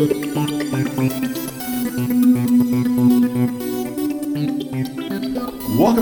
Welcome 0.00 0.14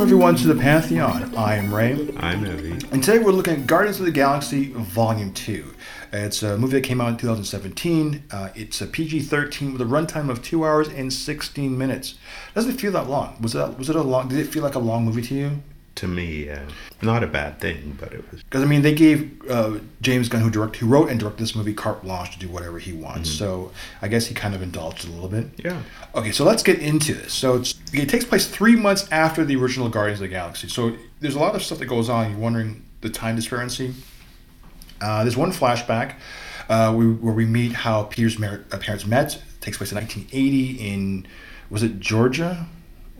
everyone 0.02 0.36
to 0.36 0.46
the 0.46 0.56
Pantheon. 0.56 1.34
I 1.34 1.56
am 1.56 1.74
Ray. 1.74 2.08
I'm 2.16 2.46
Evy. 2.46 2.78
And 2.92 3.02
today 3.02 3.18
we're 3.18 3.32
looking 3.32 3.54
at 3.54 3.66
Guardians 3.66 3.98
of 3.98 4.06
the 4.06 4.12
Galaxy 4.12 4.66
Volume 4.72 5.32
2. 5.34 5.74
It's 6.12 6.44
a 6.44 6.56
movie 6.56 6.74
that 6.74 6.86
came 6.86 7.00
out 7.00 7.08
in 7.08 7.16
2017. 7.16 8.22
Uh, 8.30 8.50
it's 8.54 8.80
a 8.80 8.86
PG-13 8.86 9.72
with 9.72 9.80
a 9.80 9.84
runtime 9.84 10.30
of 10.30 10.44
2 10.44 10.64
hours 10.64 10.86
and 10.86 11.12
16 11.12 11.76
minutes. 11.76 12.14
Doesn't 12.54 12.70
it 12.74 12.80
feel 12.80 12.92
that 12.92 13.08
long. 13.08 13.36
Was 13.40 13.54
that 13.54 13.76
was 13.78 13.90
it 13.90 13.96
a 13.96 14.02
long 14.02 14.28
did 14.28 14.38
it 14.38 14.46
feel 14.46 14.62
like 14.62 14.76
a 14.76 14.78
long 14.78 15.06
movie 15.06 15.22
to 15.22 15.34
you? 15.34 15.62
To 15.98 16.06
me, 16.06 16.46
yeah. 16.46 16.62
Not 17.02 17.24
a 17.24 17.26
bad 17.26 17.60
thing, 17.60 17.96
but 17.98 18.12
it 18.12 18.24
was. 18.30 18.40
Because 18.44 18.62
I 18.62 18.66
mean, 18.66 18.82
they 18.82 18.94
gave 18.94 19.42
uh, 19.50 19.80
James 20.00 20.28
Gunn, 20.28 20.42
who 20.42 20.48
direct, 20.48 20.76
who 20.76 20.86
wrote 20.86 21.10
and 21.10 21.18
directed 21.18 21.42
this 21.42 21.56
movie, 21.56 21.74
carte 21.74 22.02
blanche 22.02 22.34
to 22.34 22.38
do 22.38 22.48
whatever 22.48 22.78
he 22.78 22.92
wants. 22.92 23.28
So 23.28 23.72
I 24.00 24.06
guess 24.06 24.26
he 24.26 24.34
kind 24.34 24.54
of 24.54 24.62
indulged 24.62 25.08
a 25.08 25.10
little 25.10 25.28
bit. 25.28 25.46
Yeah. 25.56 25.82
Okay, 26.14 26.30
so 26.30 26.44
let's 26.44 26.62
get 26.62 26.78
into 26.78 27.14
this. 27.14 27.32
So 27.32 27.56
it's, 27.56 27.74
it 27.92 28.08
takes 28.08 28.24
place 28.24 28.46
three 28.46 28.76
months 28.76 29.08
after 29.10 29.44
the 29.44 29.56
original 29.56 29.88
Guardians 29.88 30.20
of 30.20 30.28
the 30.28 30.28
Galaxy. 30.28 30.68
So 30.68 30.94
there's 31.18 31.34
a 31.34 31.40
lot 31.40 31.56
of 31.56 31.64
stuff 31.64 31.78
that 31.78 31.86
goes 31.86 32.08
on. 32.08 32.30
You're 32.30 32.38
wondering 32.38 32.84
the 33.00 33.10
time 33.10 33.34
disparity. 33.34 33.92
Uh, 35.00 35.24
there's 35.24 35.36
one 35.36 35.50
flashback 35.50 36.14
uh, 36.68 36.94
we, 36.96 37.10
where 37.10 37.34
we 37.34 37.44
meet 37.44 37.72
how 37.72 38.04
Peter's 38.04 38.38
mar- 38.38 38.64
uh, 38.70 38.78
parents 38.78 39.04
met. 39.04 39.34
It 39.34 39.60
takes 39.60 39.78
place 39.78 39.90
in 39.90 39.98
1980 39.98 40.92
in 40.92 41.26
was 41.70 41.82
it 41.82 41.98
Georgia 41.98 42.66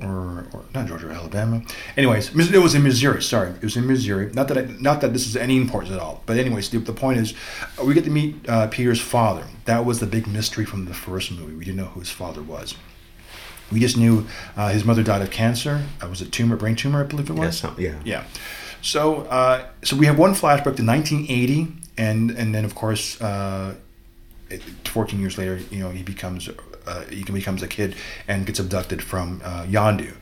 or, 0.02 0.46
or 0.52 0.64
not 0.74 0.86
Georgia, 0.86 1.08
Alabama. 1.10 1.62
Anyways, 1.96 2.28
it 2.52 2.58
was 2.58 2.74
in 2.74 2.82
Missouri. 2.82 3.22
Sorry, 3.22 3.50
it 3.50 3.62
was 3.62 3.76
in 3.76 3.86
Missouri. 3.86 4.30
Not 4.32 4.48
that 4.48 4.58
I, 4.58 4.62
not 4.78 5.00
that 5.00 5.12
this 5.12 5.26
is 5.26 5.36
any 5.36 5.56
importance 5.56 5.92
at 5.92 6.00
all. 6.00 6.22
But 6.26 6.36
anyways, 6.38 6.70
the, 6.70 6.78
the 6.78 6.92
point 6.92 7.18
is, 7.18 7.34
uh, 7.80 7.84
we 7.84 7.94
get 7.94 8.04
to 8.04 8.10
meet 8.10 8.48
uh, 8.48 8.68
Peter's 8.68 9.00
father. 9.00 9.44
That 9.64 9.84
was 9.84 10.00
the 10.00 10.06
big 10.06 10.26
mystery 10.26 10.64
from 10.64 10.84
the 10.84 10.94
first 10.94 11.32
movie. 11.32 11.54
We 11.54 11.64
didn't 11.64 11.78
know 11.78 11.86
who 11.86 12.00
his 12.00 12.10
father 12.10 12.42
was. 12.42 12.74
We 13.70 13.80
just 13.80 13.96
knew 13.96 14.26
uh, 14.56 14.68
his 14.70 14.84
mother 14.84 15.02
died 15.02 15.20
of 15.20 15.30
cancer. 15.30 15.84
Uh, 16.02 16.08
was 16.08 16.22
it 16.22 16.32
tumor, 16.32 16.56
brain 16.56 16.76
tumor, 16.76 17.00
I 17.00 17.06
believe 17.06 17.28
it 17.28 17.34
was. 17.34 17.62
Yeah, 17.62 17.68
some, 17.68 17.76
yeah. 17.78 18.00
Yeah. 18.04 18.24
So, 18.80 19.22
uh, 19.22 19.66
so 19.82 19.96
we 19.96 20.06
have 20.06 20.18
one 20.18 20.32
flashback 20.32 20.76
to 20.76 20.84
1980, 20.84 21.68
and 21.98 22.30
and 22.30 22.54
then 22.54 22.64
of 22.64 22.74
course, 22.74 23.20
uh, 23.20 23.74
14 24.84 25.20
years 25.20 25.36
later, 25.36 25.56
you 25.70 25.80
know, 25.80 25.90
he 25.90 26.02
becomes 26.02 26.48
uh, 26.88 27.02
he 27.04 27.22
becomes 27.22 27.62
a 27.62 27.68
kid 27.68 27.94
and 28.26 28.46
gets 28.46 28.58
abducted 28.58 29.02
from 29.02 29.40
uh, 29.44 29.64
Yondu. 29.64 30.14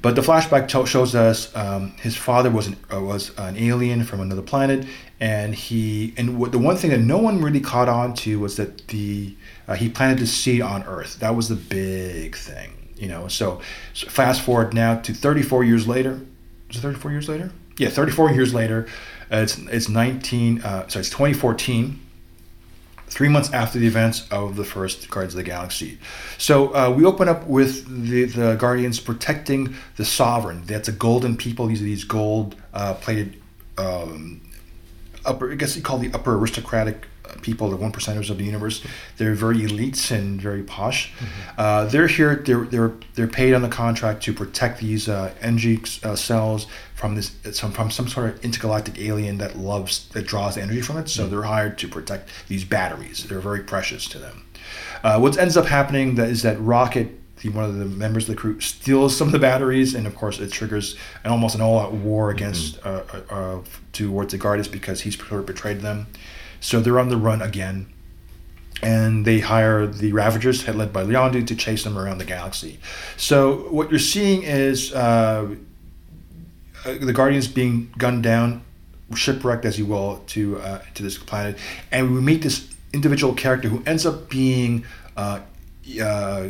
But 0.00 0.14
the 0.14 0.22
flashback 0.22 0.68
shows 0.86 1.14
us 1.14 1.54
um, 1.56 1.90
his 1.98 2.16
father 2.16 2.50
was 2.50 2.68
an, 2.68 2.76
uh, 2.92 3.00
was 3.00 3.36
an 3.36 3.56
alien 3.56 4.04
from 4.04 4.20
another 4.20 4.42
planet, 4.42 4.86
and 5.20 5.54
he 5.54 6.14
and 6.16 6.38
what, 6.38 6.52
the 6.52 6.58
one 6.58 6.76
thing 6.76 6.90
that 6.90 7.00
no 7.00 7.18
one 7.18 7.42
really 7.42 7.60
caught 7.60 7.88
on 7.88 8.14
to 8.14 8.38
was 8.38 8.56
that 8.56 8.88
the 8.88 9.34
uh, 9.66 9.74
he 9.74 9.88
planted 9.88 10.18
the 10.18 10.26
seed 10.26 10.62
on 10.62 10.84
Earth. 10.84 11.18
That 11.18 11.34
was 11.34 11.48
the 11.48 11.56
big 11.56 12.36
thing, 12.36 12.70
you 12.96 13.08
know. 13.08 13.28
So, 13.28 13.60
so 13.92 14.08
fast 14.08 14.42
forward 14.42 14.72
now 14.72 15.00
to 15.00 15.12
34 15.12 15.64
years 15.64 15.88
later. 15.88 16.20
Is 16.70 16.76
it 16.76 16.80
34 16.80 17.10
years 17.10 17.28
later? 17.28 17.50
Yeah, 17.78 17.88
34 17.88 18.30
years 18.32 18.54
later. 18.54 18.86
Uh, 19.32 19.38
it's 19.38 19.58
it's 19.58 19.88
19. 19.88 20.62
Uh, 20.62 20.88
sorry, 20.88 21.00
it's 21.00 21.10
2014 21.10 22.00
three 23.08 23.28
months 23.28 23.52
after 23.52 23.78
the 23.78 23.86
events 23.86 24.26
of 24.30 24.56
the 24.56 24.64
first 24.64 25.08
Guardians 25.10 25.34
of 25.34 25.38
the 25.38 25.44
Galaxy. 25.44 25.98
So 26.38 26.74
uh, 26.74 26.90
we 26.90 27.04
open 27.04 27.28
up 27.28 27.46
with 27.46 27.86
the, 28.08 28.24
the 28.24 28.56
Guardians 28.56 29.00
protecting 29.00 29.74
the 29.96 30.04
Sovereign. 30.04 30.64
That's 30.66 30.88
a 30.88 30.92
golden 30.92 31.36
people. 31.36 31.66
These 31.66 31.80
are 31.80 31.84
these 31.84 32.04
gold 32.04 32.56
uh, 32.74 32.94
plated 32.94 33.40
um, 33.78 34.40
upper, 35.24 35.52
I 35.52 35.56
guess 35.56 35.76
you 35.76 35.82
call 35.82 35.98
the 35.98 36.12
upper 36.12 36.34
aristocratic 36.36 37.06
people, 37.42 37.70
the 37.70 37.76
one 37.76 37.92
percenters 37.92 38.30
of 38.30 38.38
the 38.38 38.44
universe. 38.44 38.84
They're 39.16 39.34
very 39.34 39.58
elites 39.58 40.10
and 40.10 40.40
very 40.40 40.62
posh. 40.62 41.12
Uh, 41.58 41.86
they're 41.86 42.06
here. 42.06 42.36
They're 42.36 42.64
they're 42.64 42.92
they're 43.14 43.26
paid 43.26 43.54
on 43.54 43.62
the 43.62 43.68
contract 43.68 44.22
to 44.24 44.32
protect 44.32 44.80
these 44.80 45.08
uh, 45.08 45.32
energy 45.40 45.80
uh, 46.02 46.16
cells 46.16 46.66
from 46.94 47.14
this 47.14 47.32
some 47.52 47.72
from 47.72 47.90
some 47.90 48.08
sort 48.08 48.30
of 48.30 48.44
intergalactic 48.44 48.98
alien 48.98 49.38
that 49.38 49.56
loves 49.56 50.08
that 50.10 50.26
draws 50.26 50.56
energy 50.56 50.80
from 50.80 50.98
it. 50.98 51.08
So 51.08 51.26
they're 51.26 51.42
hired 51.42 51.78
to 51.78 51.88
protect 51.88 52.30
these 52.48 52.64
batteries. 52.64 53.24
They're 53.24 53.40
very 53.40 53.62
precious 53.62 54.08
to 54.08 54.18
them. 54.18 54.44
Uh, 55.02 55.18
what 55.18 55.38
ends 55.38 55.56
up 55.56 55.66
happening 55.66 56.16
that 56.16 56.28
is 56.28 56.42
that 56.42 56.60
Rocket 56.60 57.20
the, 57.42 57.50
one 57.50 57.64
of 57.64 57.76
the 57.76 57.84
members 57.84 58.24
of 58.24 58.34
the 58.34 58.40
crew 58.40 58.60
steals 58.60 59.16
some 59.16 59.28
of 59.28 59.32
the 59.32 59.38
batteries, 59.38 59.94
and 59.94 60.06
of 60.06 60.14
course 60.14 60.38
it 60.40 60.50
triggers 60.50 60.96
an 61.24 61.30
almost 61.30 61.54
an 61.54 61.60
all-out 61.60 61.92
war 61.92 62.30
against 62.30 62.78
uh, 62.84 63.02
uh, 63.12 63.34
uh, 63.34 63.60
towards 63.92 64.32
the 64.32 64.38
Guardians 64.38 64.68
because 64.68 65.02
he's 65.02 65.16
sort 65.18 65.40
of 65.40 65.46
betrayed 65.46 65.80
them. 65.80 66.06
So 66.66 66.80
they're 66.80 66.98
on 66.98 67.10
the 67.10 67.16
run 67.16 67.42
again, 67.42 67.86
and 68.82 69.24
they 69.24 69.38
hire 69.38 69.86
the 69.86 70.12
Ravagers, 70.12 70.66
led 70.66 70.92
by 70.92 71.04
Yondu, 71.04 71.46
to 71.46 71.54
chase 71.54 71.84
them 71.84 71.96
around 71.96 72.18
the 72.18 72.24
galaxy. 72.24 72.80
So 73.16 73.68
what 73.70 73.88
you're 73.88 74.00
seeing 74.00 74.42
is 74.42 74.92
uh, 74.92 75.54
the 76.84 77.12
Guardians 77.12 77.46
being 77.46 77.94
gunned 77.98 78.24
down, 78.24 78.64
shipwrecked, 79.14 79.64
as 79.64 79.78
you 79.78 79.86
will, 79.86 80.24
to 80.26 80.58
uh, 80.58 80.82
to 80.94 81.04
this 81.04 81.16
planet, 81.16 81.56
and 81.92 82.12
we 82.12 82.20
meet 82.20 82.42
this 82.42 82.68
individual 82.92 83.32
character 83.32 83.68
who 83.68 83.80
ends 83.86 84.04
up 84.04 84.28
being 84.28 84.84
uh, 85.16 85.38
uh, 86.02 86.48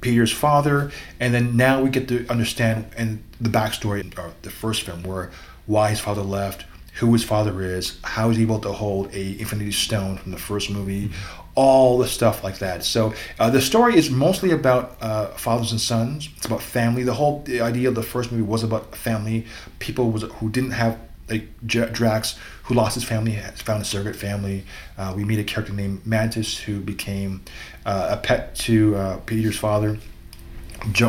Peter's 0.00 0.32
father, 0.32 0.90
and 1.20 1.32
then 1.32 1.56
now 1.56 1.80
we 1.80 1.88
get 1.88 2.08
to 2.08 2.26
understand 2.26 2.86
and 2.96 3.22
the 3.40 3.48
backstory 3.48 4.00
of 4.18 4.34
the 4.42 4.50
first 4.50 4.82
film, 4.82 5.04
where 5.04 5.30
why 5.66 5.90
his 5.90 6.00
father 6.00 6.22
left, 6.22 6.64
who 6.94 7.12
his 7.12 7.24
father 7.24 7.62
is, 7.62 7.98
how 8.04 8.30
he's 8.30 8.40
able 8.40 8.58
to 8.60 8.72
hold 8.72 9.14
a 9.14 9.38
Infinity 9.40 9.72
Stone 9.72 10.18
from 10.18 10.32
the 10.32 10.38
first 10.38 10.70
movie, 10.70 11.10
all 11.54 11.98
the 11.98 12.06
stuff 12.06 12.44
like 12.44 12.58
that. 12.58 12.84
So 12.84 13.14
uh, 13.38 13.50
the 13.50 13.60
story 13.60 13.96
is 13.96 14.10
mostly 14.10 14.50
about 14.50 14.96
uh, 15.00 15.26
fathers 15.28 15.72
and 15.72 15.80
sons. 15.80 16.28
It's 16.36 16.46
about 16.46 16.62
family. 16.62 17.02
The 17.02 17.14
whole 17.14 17.42
the 17.42 17.60
idea 17.60 17.88
of 17.88 17.94
the 17.94 18.02
first 18.02 18.30
movie 18.30 18.44
was 18.44 18.62
about 18.62 18.94
family. 18.94 19.46
People 19.78 20.10
was 20.10 20.22
who 20.22 20.50
didn't 20.50 20.72
have 20.72 20.98
like 21.30 21.48
Drax, 21.64 22.36
who 22.64 22.74
lost 22.74 22.94
his 22.94 23.04
family, 23.04 23.36
found 23.56 23.82
a 23.82 23.84
surrogate 23.84 24.16
family. 24.16 24.64
Uh, 24.98 25.14
we 25.16 25.24
meet 25.24 25.38
a 25.38 25.44
character 25.44 25.72
named 25.72 26.06
Mantis, 26.06 26.58
who 26.58 26.80
became 26.80 27.42
uh, 27.86 28.08
a 28.10 28.16
pet 28.16 28.54
to 28.56 28.94
uh, 28.96 29.16
Peter's 29.18 29.58
father. 29.58 29.98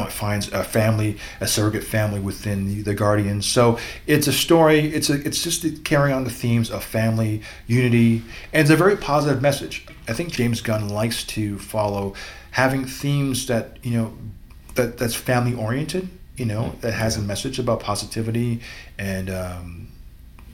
Finds 0.10 0.52
a 0.52 0.64
family, 0.64 1.18
a 1.42 1.48
surrogate 1.48 1.84
family 1.84 2.20
within 2.20 2.68
the, 2.68 2.82
the 2.84 2.94
Guardians. 2.94 3.46
So 3.46 3.80
it's 4.06 4.28
a 4.28 4.34
story. 4.34 4.94
It's 4.94 5.10
a. 5.10 5.16
It's 5.26 5.44
just 5.44 5.84
carrying 5.84 6.16
on 6.16 6.24
the 6.24 6.30
themes 6.30 6.70
of 6.70 6.84
family, 6.84 7.42
unity, 7.66 8.24
and 8.52 8.62
it's 8.62 8.70
a 8.70 8.76
very 8.76 8.96
positive 8.96 9.42
message. 9.42 9.86
I 10.08 10.14
think 10.14 10.32
James 10.32 10.62
Gunn 10.62 10.90
likes 10.90 11.24
to 11.26 11.58
follow 11.58 12.14
having 12.52 12.86
themes 12.86 13.48
that 13.48 13.78
you 13.84 13.98
know 13.98 14.14
that 14.76 14.98
that's 14.98 15.16
family 15.16 15.56
oriented. 15.56 16.08
You 16.38 16.46
know 16.46 16.76
that 16.82 16.94
has 16.94 17.18
a 17.18 17.22
message 17.22 17.58
about 17.58 17.80
positivity 17.80 18.62
and 18.98 19.30
um, 19.30 19.88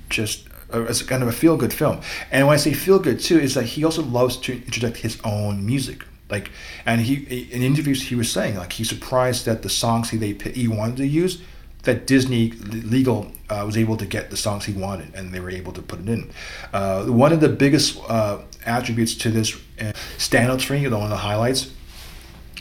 just 0.10 0.48
it's 0.72 1.02
kind 1.02 1.24
of 1.24 1.30
a 1.30 1.34
feel 1.34 1.58
good 1.58 1.74
film. 1.74 2.02
And 2.32 2.48
when 2.48 2.54
I 2.54 2.58
say 2.58 2.74
feel 2.74 3.00
good 3.00 3.20
too, 3.20 3.40
is 3.40 3.54
that 3.56 3.66
he 3.66 3.84
also 3.84 4.04
loves 4.04 4.38
to 4.38 4.54
interject 4.54 4.98
his 4.98 5.20
own 5.24 5.66
music. 5.66 6.06
Like, 6.30 6.52
and 6.86 7.02
he 7.02 7.16
in 7.52 7.62
interviews 7.62 8.04
he 8.04 8.16
was 8.16 8.32
saying 8.32 8.56
like 8.56 8.74
he's 8.74 8.90
surprised 8.90 9.46
that 9.46 9.62
the 9.62 9.70
songs 9.70 10.12
he 10.12 10.18
they 10.18 10.52
he 10.52 10.68
wanted 10.68 10.98
to 10.98 11.08
use 11.08 11.42
that 11.84 12.06
Disney 12.06 12.52
legal 12.52 13.32
uh, 13.50 13.64
was 13.66 13.78
able 13.78 13.98
to 13.98 14.06
get 14.06 14.30
the 14.30 14.38
songs 14.38 14.66
he 14.66 14.74
wanted 14.74 15.14
and 15.16 15.34
they 15.34 15.40
were 15.40 15.50
able 15.50 15.72
to 15.72 15.82
put 15.82 16.00
it 16.00 16.10
in. 16.10 16.30
Uh, 16.74 17.06
one 17.06 17.32
of 17.32 17.40
the 17.40 17.50
biggest 17.50 18.00
uh, 18.10 18.40
attributes 18.66 19.16
to 19.16 19.32
this 19.32 19.56
uh, 19.80 19.94
standouts 20.18 20.64
for 20.64 20.74
me, 20.74 20.88
one 20.88 21.04
of 21.04 21.10
the 21.10 21.18
highlights, 21.18 21.72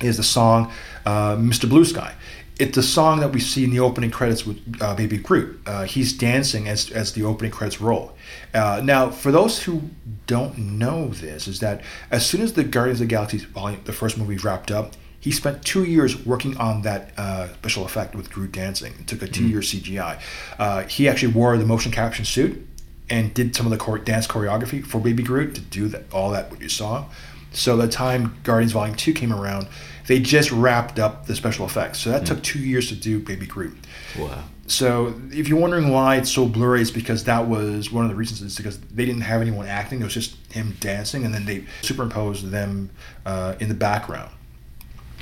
is 0.01 0.17
the 0.17 0.23
song 0.23 0.73
uh, 1.05 1.37
"Mr. 1.37 1.69
Blue 1.69 1.85
Sky." 1.85 2.15
It's 2.59 2.75
the 2.75 2.83
song 2.83 3.21
that 3.21 3.33
we 3.33 3.39
see 3.39 3.63
in 3.63 3.71
the 3.71 3.79
opening 3.79 4.11
credits 4.11 4.45
with 4.45 4.59
uh, 4.81 4.95
Baby 4.95 5.19
Groot. 5.19 5.61
Uh, 5.65 5.85
he's 5.85 6.13
dancing 6.13 6.69
as, 6.69 6.91
as 6.91 7.13
the 7.13 7.23
opening 7.23 7.53
credits 7.53 7.81
roll. 7.81 8.17
Uh, 8.53 8.81
now, 8.83 9.11
for 9.11 9.31
those 9.31 9.63
who 9.63 9.83
don't 10.27 10.59
know 10.59 11.09
this, 11.09 11.47
is 11.47 11.61
that 11.61 11.83
as 12.11 12.27
soon 12.27 12.41
as 12.41 12.55
the 12.55 12.65
Guardians 12.65 13.01
of 13.01 13.07
the 13.07 13.15
Galaxy 13.15 13.39
volume, 13.39 13.81
the 13.85 13.93
first 13.93 14.19
movie 14.19 14.37
wrapped 14.37 14.73
up, 14.73 14.95
he 15.21 15.31
spent 15.31 15.65
two 15.65 15.85
years 15.85 16.25
working 16.25 16.57
on 16.57 16.83
that 16.83 17.13
uh, 17.17 17.49
special 17.55 17.85
effect 17.85 18.15
with 18.15 18.31
Groot 18.31 18.53
dancing. 18.53 18.95
It 18.99 19.07
took 19.07 19.23
a 19.23 19.29
two-year 19.29 19.61
CGI. 19.61 20.21
Uh, 20.59 20.83
he 20.85 21.09
actually 21.09 21.33
wore 21.33 21.57
the 21.59 21.67
motion 21.67 21.93
capture 21.93 22.25
suit 22.25 22.67
and 23.11 23.33
did 23.35 23.55
some 23.55 23.71
of 23.71 23.77
the 23.77 23.99
dance 24.05 24.27
choreography 24.27 24.85
for 24.85 25.01
Baby 25.01 25.23
Groot 25.23 25.55
to 25.55 25.61
do 25.61 25.89
that 25.89 26.13
all 26.13 26.31
that 26.31 26.51
what 26.51 26.61
you 26.61 26.69
saw. 26.69 27.07
So 27.53 27.77
the 27.77 27.89
time 27.89 28.39
Guardians 28.45 28.73
Volume 28.73 28.95
Two 28.95 29.13
came 29.13 29.33
around, 29.33 29.69
they 30.09 30.19
just 30.19 30.51
wrapped 30.51 30.99
up 30.99 31.27
the 31.27 31.37
special 31.37 31.67
effects. 31.67 32.01
So 32.01 32.11
that 32.11 32.25
took 32.25 32.43
two 32.43 32.59
years 32.59 32.89
to 32.89 32.95
do 32.95 33.21
Baby 33.21 33.47
Groot. 33.47 33.77
Wow. 34.19 34.43
So 34.67 35.15
if 35.31 35.49
you're 35.49 35.61
wondering 35.61 35.91
why 35.91 36.17
it's 36.17 36.33
so 36.33 36.47
blurry, 36.47 36.81
it's 36.81 36.91
because 36.91 37.25
that 37.25 37.47
was 37.47 37.93
one 37.93 38.05
of 38.05 38.11
the 38.11 38.17
reasons. 38.17 38.41
Is 38.41 38.57
because 38.57 38.81
they 38.81 39.05
didn't 39.05 39.21
have 39.21 39.43
anyone 39.43 39.67
acting; 39.67 40.01
it 40.01 40.05
was 40.05 40.15
just 40.15 40.35
him 40.51 40.77
dancing, 40.81 41.25
and 41.25 41.35
then 41.35 41.45
they 41.45 41.65
superimposed 41.83 42.51
them 42.51 42.91
uh, 43.27 43.55
in 43.61 43.69
the 43.69 43.75
background, 43.75 44.31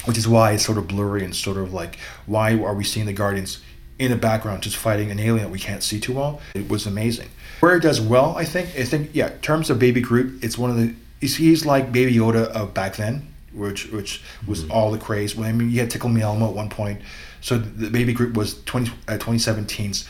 which 0.05 0.17
is 0.17 0.29
why 0.29 0.53
it's 0.53 0.65
sort 0.65 0.79
of 0.79 0.87
blurry 0.87 1.25
and 1.25 1.35
sort 1.35 1.57
of 1.57 1.75
like 1.75 1.99
why 2.27 2.53
are 2.53 2.75
we 2.75 2.85
seeing 2.85 3.07
the 3.07 3.13
Guardians 3.13 3.61
in 3.99 4.13
the 4.13 4.17
background 4.17 4.63
just 4.63 4.77
fighting 4.77 5.11
an 5.11 5.19
alien 5.19 5.45
that 5.47 5.51
we 5.51 5.59
can't 5.59 5.83
see 5.83 5.99
too 5.99 6.13
well? 6.13 6.41
It 6.55 6.69
was 6.69 6.87
amazing. 6.87 7.29
Where 7.59 7.77
it 7.77 7.81
does 7.81 8.01
well, 8.01 8.37
I 8.37 8.45
think, 8.45 8.69
I 8.79 8.85
think 8.85 9.11
yeah, 9.15 9.33
in 9.33 9.41
terms 9.41 9.69
of 9.69 9.81
Baby 9.81 10.01
Groot, 10.01 10.45
it's 10.45 10.57
one 10.57 10.71
of 10.71 10.77
the 10.77 10.95
he's, 11.21 11.37
he's 11.37 11.67
like 11.67 11.91
Baby 11.91 12.15
Yoda 12.15 12.47
of 12.49 12.73
back 12.73 12.97
then 12.97 13.27
which 13.57 13.91
which 13.91 14.23
was 14.47 14.69
all 14.71 14.91
the 14.91 14.99
craze. 14.99 15.35
When 15.35 15.49
I 15.49 15.53
mean, 15.53 15.71
you 15.71 15.81
had 15.81 15.91
Tickle 15.91 16.11
Me 16.11 16.23
Elmo 16.23 16.49
at 16.49 16.55
one 16.55 16.69
point. 16.69 17.01
So 17.41 17.59
the 17.59 17.91
baby 17.91 18.13
Groot 18.13 18.37
was 18.37 18.63
20, 18.65 18.91
uh, 19.09 19.19
2017's 19.19 20.09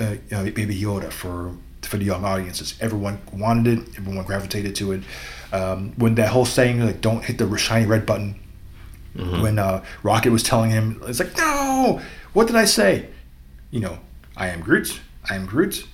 uh, 0.00 0.10
you 0.10 0.20
know, 0.30 0.50
Baby 0.50 0.78
Yoda 0.78 1.10
for 1.10 1.52
for 1.82 1.96
the 1.96 2.04
young 2.04 2.24
audiences. 2.24 2.74
Everyone 2.80 3.20
wanted 3.32 3.78
it. 3.78 3.88
Everyone 3.96 4.24
gravitated 4.24 4.74
to 4.76 4.92
it. 4.92 5.02
Um, 5.52 5.92
when 5.96 6.16
that 6.16 6.28
whole 6.28 6.44
saying 6.44 6.80
like 6.84 7.00
"Don't 7.00 7.24
hit 7.24 7.38
the 7.38 7.56
shiny 7.56 7.86
red 7.86 8.04
button," 8.06 8.38
when 9.14 9.58
uh, 9.58 9.84
Rocket 10.02 10.30
was 10.30 10.42
telling 10.42 10.70
him, 10.70 11.02
it's 11.06 11.18
like, 11.18 11.36
"No, 11.36 12.00
what 12.32 12.46
did 12.46 12.56
I 12.56 12.64
say?" 12.64 13.08
You 13.70 13.80
know, 13.80 13.98
I 14.36 14.48
am 14.48 14.60
Groot. 14.60 15.00
I 15.28 15.36
am 15.36 15.46
Groot. 15.46 15.86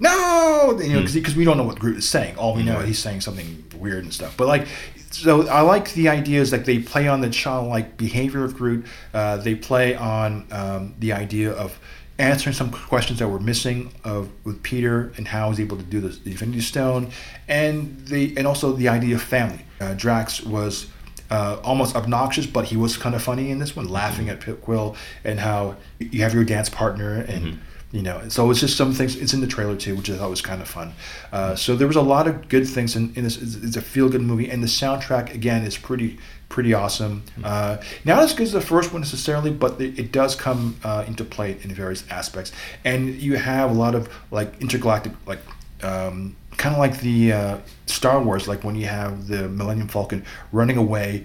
No, 0.00 0.78
you 0.80 0.92
know, 0.92 1.02
because 1.12 1.34
we 1.34 1.44
don't 1.44 1.56
know 1.56 1.64
what 1.64 1.78
Groot 1.78 1.96
is 1.98 2.08
saying. 2.08 2.36
All 2.36 2.54
we 2.54 2.62
know, 2.62 2.80
he's 2.80 2.98
saying 2.98 3.20
something 3.22 3.64
weird 3.76 4.04
and 4.04 4.12
stuff. 4.14 4.36
But 4.36 4.46
like, 4.46 4.68
so 5.10 5.48
I 5.48 5.62
like 5.62 5.92
the 5.94 6.08
ideas 6.08 6.52
like 6.52 6.64
they 6.64 6.78
play 6.78 7.08
on 7.08 7.20
the 7.20 7.30
childlike 7.30 7.96
behavior 7.96 8.44
of 8.44 8.56
Groot. 8.56 8.86
Uh, 9.12 9.38
they 9.38 9.54
play 9.54 9.96
on 9.96 10.46
um, 10.52 10.94
the 10.98 11.12
idea 11.12 11.50
of 11.52 11.78
answering 12.18 12.54
some 12.54 12.70
questions 12.70 13.18
that 13.20 13.28
were 13.28 13.40
missing 13.40 13.92
of 14.04 14.28
with 14.44 14.62
Peter 14.62 15.12
and 15.16 15.28
how 15.28 15.50
he's 15.50 15.60
able 15.60 15.76
to 15.76 15.82
do 15.82 16.00
this, 16.00 16.18
the 16.18 16.30
Infinity 16.30 16.60
Stone, 16.60 17.10
and 17.48 18.06
the 18.06 18.36
and 18.36 18.46
also 18.46 18.72
the 18.72 18.88
idea 18.88 19.16
of 19.16 19.22
family. 19.22 19.64
Uh, 19.80 19.94
Drax 19.94 20.42
was. 20.42 20.86
Uh, 21.30 21.60
almost 21.62 21.94
obnoxious, 21.94 22.46
but 22.46 22.64
he 22.64 22.74
was 22.74 22.96
kind 22.96 23.14
of 23.14 23.22
funny 23.22 23.50
in 23.50 23.58
this 23.58 23.76
one, 23.76 23.86
laughing 23.86 24.30
at 24.30 24.40
Pip 24.40 24.62
Quill 24.62 24.96
and 25.24 25.38
how 25.38 25.76
you 25.98 26.22
have 26.22 26.32
your 26.32 26.42
dance 26.42 26.70
partner 26.70 27.20
and 27.20 27.60
you 27.90 28.02
know 28.02 28.28
so 28.28 28.50
it's 28.50 28.60
just 28.60 28.76
some 28.76 28.92
things 28.92 29.16
it's 29.16 29.32
in 29.32 29.40
the 29.40 29.46
trailer 29.46 29.74
too 29.74 29.96
which 29.96 30.10
i 30.10 30.16
thought 30.16 30.28
was 30.28 30.42
kind 30.42 30.60
of 30.60 30.68
fun. 30.68 30.92
Uh, 31.32 31.54
so 31.54 31.74
there 31.74 31.86
was 31.86 31.96
a 31.96 32.02
lot 32.02 32.26
of 32.26 32.48
good 32.48 32.66
things 32.66 32.94
in, 32.96 33.12
in 33.14 33.24
this 33.24 33.40
it's, 33.40 33.76
a 33.76 33.82
feel 33.82 34.08
good 34.08 34.20
movie 34.20 34.50
and 34.50 34.62
the 34.62 34.66
soundtrack 34.66 35.34
again 35.34 35.64
is 35.64 35.76
pretty 35.76 36.18
pretty 36.48 36.72
awesome. 36.72 37.22
Uh, 37.44 37.76
not 38.04 38.22
as 38.22 38.32
good 38.32 38.44
as 38.44 38.52
the 38.52 38.60
first 38.60 38.92
one 38.92 39.02
necessarily 39.02 39.50
but 39.50 39.80
it, 39.80 39.98
it 39.98 40.12
does 40.12 40.34
come 40.34 40.76
uh, 40.84 41.04
into 41.06 41.24
play 41.24 41.58
in 41.62 41.74
various 41.74 42.04
aspects. 42.10 42.52
And 42.84 43.14
you 43.14 43.36
have 43.36 43.70
a 43.70 43.74
lot 43.74 43.94
of 43.94 44.08
like 44.30 44.60
intergalactic 44.60 45.12
like 45.26 45.40
um, 45.82 46.36
kind 46.56 46.74
of 46.74 46.78
like 46.78 47.00
the 47.00 47.32
uh, 47.32 47.58
Star 47.86 48.20
Wars, 48.22 48.48
like 48.48 48.64
when 48.64 48.74
you 48.74 48.86
have 48.86 49.28
the 49.28 49.48
Millennium 49.48 49.88
Falcon 49.88 50.24
running 50.52 50.76
away, 50.76 51.24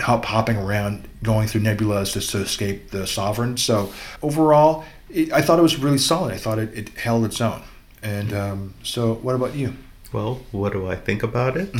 hop, 0.00 0.24
hopping 0.24 0.56
around, 0.56 1.08
going 1.22 1.48
through 1.48 1.62
nebulas 1.62 2.12
just 2.12 2.30
to 2.30 2.38
escape 2.38 2.90
the 2.90 3.06
Sovereign. 3.06 3.56
So 3.56 3.92
overall, 4.22 4.84
it, 5.12 5.32
I 5.32 5.42
thought 5.42 5.58
it 5.58 5.62
was 5.62 5.78
really 5.78 5.98
solid. 5.98 6.32
I 6.34 6.38
thought 6.38 6.58
it, 6.58 6.76
it 6.76 6.88
held 6.90 7.24
its 7.24 7.40
own. 7.40 7.62
And 8.02 8.32
um, 8.32 8.74
so, 8.82 9.14
what 9.14 9.34
about 9.34 9.54
you? 9.54 9.74
Well, 10.12 10.40
what 10.50 10.72
do 10.72 10.86
I 10.88 10.96
think 10.96 11.22
about 11.22 11.56
it? 11.56 11.74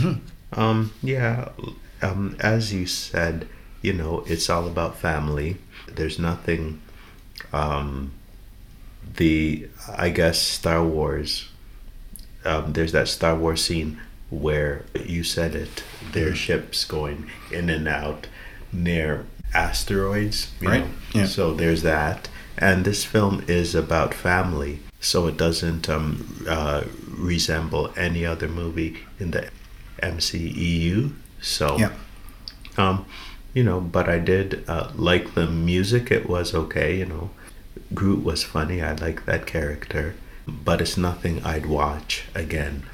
Um, 0.53 0.93
yeah, 1.03 1.49
um, 2.01 2.37
as 2.41 2.73
you 2.73 2.87
said, 2.87 3.49
you 3.83 3.93
know, 3.93 4.23
it's 4.27 4.49
all 4.49 4.67
about 4.67 4.97
family. 4.99 5.57
There's 5.89 6.19
nothing. 6.19 6.81
Um, 7.53 8.13
the 9.17 9.69
I 9.99 10.11
guess 10.11 10.39
Star 10.41 10.85
Wars. 10.85 11.49
Um, 12.45 12.73
there's 12.73 12.93
that 12.93 13.09
Star 13.09 13.35
Wars 13.37 13.65
scene 13.65 14.01
where 14.31 14.85
you 15.05 15.23
said 15.25 15.55
it. 15.55 15.83
Their 16.13 16.35
ships 16.35 16.85
going 16.85 17.31
in 17.51 17.69
and 17.71 17.87
out 17.89 18.27
near 18.73 19.27
asteroids. 19.55 20.51
you 20.61 20.69
Right, 20.69 20.81
know. 20.87 20.91
yeah. 21.15 21.27
So 21.27 21.53
there's 21.55 21.83
that, 21.83 22.29
and 22.63 22.85
this 22.85 23.05
film 23.05 23.43
is 23.49 23.75
about 23.75 24.15
family. 24.15 24.79
So 25.01 25.27
it 25.27 25.37
doesn't 25.37 25.89
um, 25.91 26.45
uh, 26.49 26.83
resemble 27.09 27.93
any 27.97 28.25
other 28.25 28.49
movie 28.49 28.99
in 29.19 29.33
the 29.33 29.49
MCEU. 30.03 31.13
So 31.41 31.77
Yeah. 31.79 31.91
um, 32.77 33.05
you 33.53 33.65
know, 33.65 33.81
but 33.81 34.09
I 34.09 34.19
did 34.19 34.65
uh, 34.69 34.91
like 34.95 35.35
the 35.35 35.47
music. 35.47 36.11
It 36.11 36.29
was 36.29 36.55
okay, 36.55 36.97
you 36.99 37.07
know. 37.07 37.31
Groot 37.93 38.23
was 38.25 38.43
funny. 38.45 38.81
I 38.81 38.93
like 38.95 39.27
that 39.27 39.45
character, 39.47 40.15
but 40.47 40.81
it's 40.81 40.97
nothing 40.97 41.43
I'd 41.45 41.67
watch 41.67 42.25
again. 42.35 42.85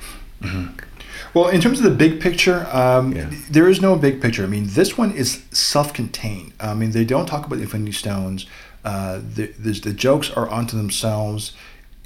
Well, 1.34 1.48
in 1.48 1.60
terms 1.60 1.78
of 1.78 1.84
the 1.84 1.90
big 2.06 2.20
picture, 2.20 2.66
um, 2.72 3.12
Yeah. 3.12 3.30
there 3.50 3.68
is 3.68 3.80
no 3.80 3.96
big 3.96 4.20
picture. 4.20 4.44
I 4.44 4.46
mean, 4.46 4.68
this 4.68 4.96
one 4.96 5.10
is 5.12 5.42
self-contained. 5.52 6.52
I 6.60 6.74
mean, 6.74 6.92
they 6.92 7.04
don't 7.04 7.26
talk 7.26 7.44
about 7.46 7.56
the 7.56 7.62
Infinity 7.62 7.92
Stones. 7.92 8.46
Uh, 8.88 9.14
the, 9.36 9.44
there's, 9.58 9.80
the 9.88 9.92
jokes 10.06 10.28
are 10.38 10.48
onto 10.48 10.74
themselves. 10.82 11.40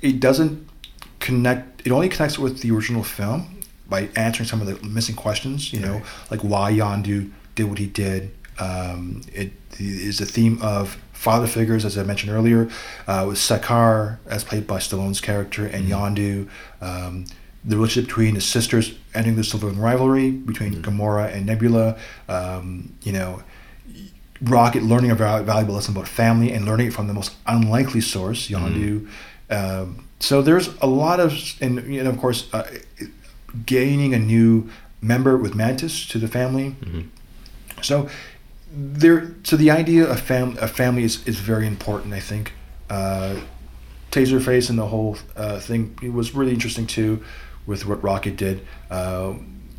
It 0.08 0.16
doesn't 0.26 0.54
connect. 1.26 1.86
It 1.86 1.90
only 1.92 2.08
connects 2.14 2.38
with 2.44 2.54
the 2.62 2.70
original 2.74 3.04
film 3.04 3.40
by 3.88 4.00
answering 4.26 4.48
some 4.48 4.60
of 4.62 4.66
the 4.70 4.76
missing 4.86 5.16
questions. 5.24 5.58
You 5.74 5.80
know, 5.86 5.94
Right. 5.94 6.30
like 6.32 6.40
why 6.52 6.66
Yondu 6.80 7.30
did 7.56 7.64
what 7.70 7.78
he 7.78 7.86
did. 8.04 8.20
Um, 8.58 9.22
it 9.32 9.52
is 9.78 10.20
a 10.20 10.26
theme 10.36 10.56
of 10.62 10.96
father 11.12 11.46
figures, 11.46 11.84
as 11.84 11.96
I 11.96 12.02
mentioned 12.02 12.32
earlier, 12.38 12.62
uh, 13.06 13.24
with 13.28 13.38
Stakar, 13.38 14.18
as 14.26 14.42
played 14.50 14.66
by 14.66 14.78
Stallone's 14.78 15.20
character, 15.20 15.64
and 15.66 15.82
Yondu. 15.88 16.48
Um, 16.80 17.26
the 17.64 17.76
relationship 17.76 18.08
between 18.08 18.34
the 18.34 18.40
sisters 18.40 18.86
ending 19.14 19.36
the 19.36 19.44
sibling 19.44 19.78
rivalry 19.78 20.30
between 20.32 20.82
Gamora 20.82 21.32
and 21.34 21.46
Nebula. 21.46 21.96
Um, 22.28 22.64
you 23.06 23.12
know, 23.12 23.30
Rocket 24.42 24.82
learning 24.82 25.10
a 25.10 25.14
valuable 25.14 25.74
lesson 25.74 25.94
about 25.94 26.08
family 26.08 26.52
and 26.52 26.64
learning 26.64 26.88
it 26.88 26.92
from 26.92 27.06
the 27.06 27.14
most 27.14 27.32
unlikely 27.46 28.00
source, 28.00 28.48
Yondu. 28.48 29.08
Um, 29.50 30.08
so 30.20 30.42
there's 30.42 30.68
a 30.80 30.86
lot 30.86 31.20
of, 31.20 31.32
and 31.60 31.86
know, 32.02 32.10
of 32.10 32.18
course, 32.18 32.48
uh, 32.52 32.66
gaining 33.66 34.14
a 34.14 34.18
new 34.18 34.68
member 35.00 35.36
with 35.36 35.54
Mantis 35.54 36.06
to 36.08 36.18
the 36.18 36.28
family. 36.28 36.74
So 37.82 38.08
there, 38.72 39.34
so 39.44 39.56
the 39.56 39.70
idea 39.70 40.10
of 40.10 40.20
fam, 40.20 40.56
a 40.60 40.68
family 40.68 41.04
is, 41.04 41.26
is 41.26 41.38
very 41.38 41.66
important. 41.66 42.14
I 42.14 42.20
think. 42.20 42.52
Uh, 42.90 43.36
Taserface 44.10 44.68
and 44.68 44.78
the 44.78 44.88
whole 44.88 45.16
uh, 45.36 45.58
thing 45.58 45.98
it 46.02 46.12
was 46.12 46.34
really 46.34 46.52
interesting 46.52 46.86
too, 46.86 47.24
with 47.66 47.86
what 47.86 48.02
Rocket 48.04 48.36
did. 48.36 48.60
Uh, 48.90 49.34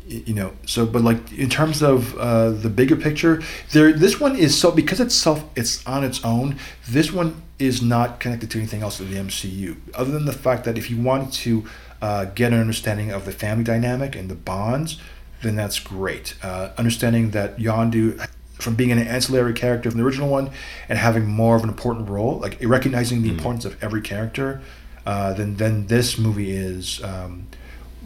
you 0.06 0.34
know, 0.34 0.52
so 0.66 0.84
but 0.86 1.02
like 1.02 1.32
in 1.32 1.48
terms 1.48 1.82
of 1.82 2.16
uh, 2.18 2.50
the 2.50 2.68
bigger 2.68 2.96
picture, 2.96 3.42
there 3.72 3.92
this 3.92 4.20
one 4.20 4.36
is 4.36 4.58
so 4.58 4.70
because 4.70 5.00
it's 5.00 5.14
self, 5.14 5.44
it's 5.56 5.84
on 5.86 6.04
its 6.04 6.24
own. 6.24 6.56
This 6.88 7.12
one 7.12 7.42
is 7.58 7.80
not 7.80 8.20
connected 8.20 8.50
to 8.50 8.58
anything 8.58 8.82
else 8.82 9.00
in 9.00 9.10
the 9.10 9.16
MCU, 9.16 9.76
other 9.94 10.10
than 10.10 10.26
the 10.26 10.32
fact 10.32 10.64
that 10.64 10.76
if 10.76 10.90
you 10.90 11.00
wanted 11.00 11.32
to 11.32 11.64
uh, 12.02 12.26
get 12.26 12.52
an 12.52 12.60
understanding 12.60 13.10
of 13.10 13.24
the 13.24 13.32
family 13.32 13.64
dynamic 13.64 14.14
and 14.14 14.30
the 14.30 14.34
bonds, 14.34 15.00
then 15.42 15.56
that's 15.56 15.78
great. 15.78 16.34
Uh, 16.42 16.70
understanding 16.76 17.30
that 17.30 17.56
Yondu, 17.56 18.28
from 18.54 18.74
being 18.74 18.92
an 18.92 18.98
ancillary 18.98 19.54
character 19.54 19.90
from 19.90 19.98
the 19.98 20.04
original 20.04 20.28
one 20.28 20.50
and 20.88 20.98
having 20.98 21.26
more 21.26 21.56
of 21.56 21.62
an 21.62 21.68
important 21.68 22.08
role, 22.08 22.38
like 22.38 22.58
recognizing 22.62 23.22
the 23.22 23.30
importance 23.30 23.64
of 23.64 23.82
every 23.82 24.02
character, 24.02 24.60
uh, 25.06 25.32
then 25.32 25.56
then 25.56 25.86
this 25.86 26.18
movie 26.18 26.50
is 26.50 27.02
um, 27.02 27.46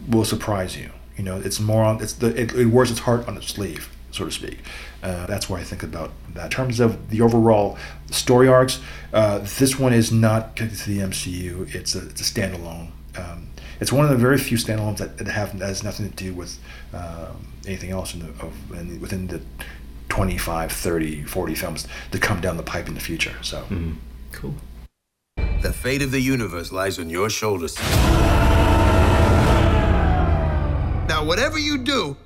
will 0.09 0.25
surprise 0.25 0.77
you. 0.77 0.91
You 1.19 1.25
know, 1.25 1.37
it's 1.39 1.61
more 1.61 1.83
on 1.83 2.01
it's 2.01 2.15
the 2.15 2.29
it, 2.41 2.55
it 2.55 2.67
wears 2.67 2.91
its 2.91 3.01
heart 3.01 3.27
on 3.29 3.37
its 3.37 3.49
sleeve, 3.49 3.91
so 4.13 4.25
to 4.25 4.31
speak. 4.31 4.61
Uh, 5.03 5.27
that's 5.27 5.51
why 5.51 5.59
I 5.59 5.65
think 5.65 5.83
about 5.83 6.13
that. 6.35 6.45
In 6.45 6.51
terms 6.51 6.81
of 6.81 7.11
the 7.11 7.21
overall 7.21 7.77
story 8.11 8.49
arcs, 8.49 8.81
uh, 9.13 9.39
this 9.39 9.79
one 9.79 9.93
is 9.93 10.13
not 10.13 10.57
connected 10.57 10.79
to 10.85 10.91
the 10.91 11.01
MCU. 11.01 11.75
It's 11.75 11.95
a 11.95 12.07
it's 12.09 12.21
a 12.21 12.25
standalone. 12.25 12.91
Um, 13.17 13.49
it's 13.81 13.93
one 13.93 14.05
of 14.05 14.11
the 14.11 14.17
very 14.17 14.39
few 14.39 14.57
standalones 14.57 14.99
that, 14.99 15.19
that 15.19 15.27
have 15.29 15.59
that 15.59 15.67
has 15.67 15.83
nothing 15.83 16.09
to 16.09 16.15
do 16.15 16.33
with 16.33 16.59
um, 16.95 17.53
anything 17.67 17.91
else 17.91 18.15
in 18.15 18.21
the 18.21 18.29
of, 18.45 18.55
in, 18.73 19.01
within 19.01 19.27
the 19.27 19.41
25, 20.09 20.73
30, 20.73 21.25
40 21.25 21.55
films 21.55 21.87
to 22.13 22.19
come 22.19 22.41
down 22.41 22.57
the 22.57 22.63
pipe 22.63 22.89
in 22.89 22.95
the 22.95 23.01
future. 23.01 23.35
So 23.43 23.67
Cool. 24.33 24.55
The 25.63 25.73
fate 25.73 26.03
of 26.03 26.13
the 26.13 26.21
universe 26.21 26.71
lies 26.71 26.99
on 26.99 27.11
your 27.11 27.29
shoulders. 27.29 27.77
Now, 31.09 31.25
whatever 31.25 31.59
you 31.59 31.79
do, 31.79 32.17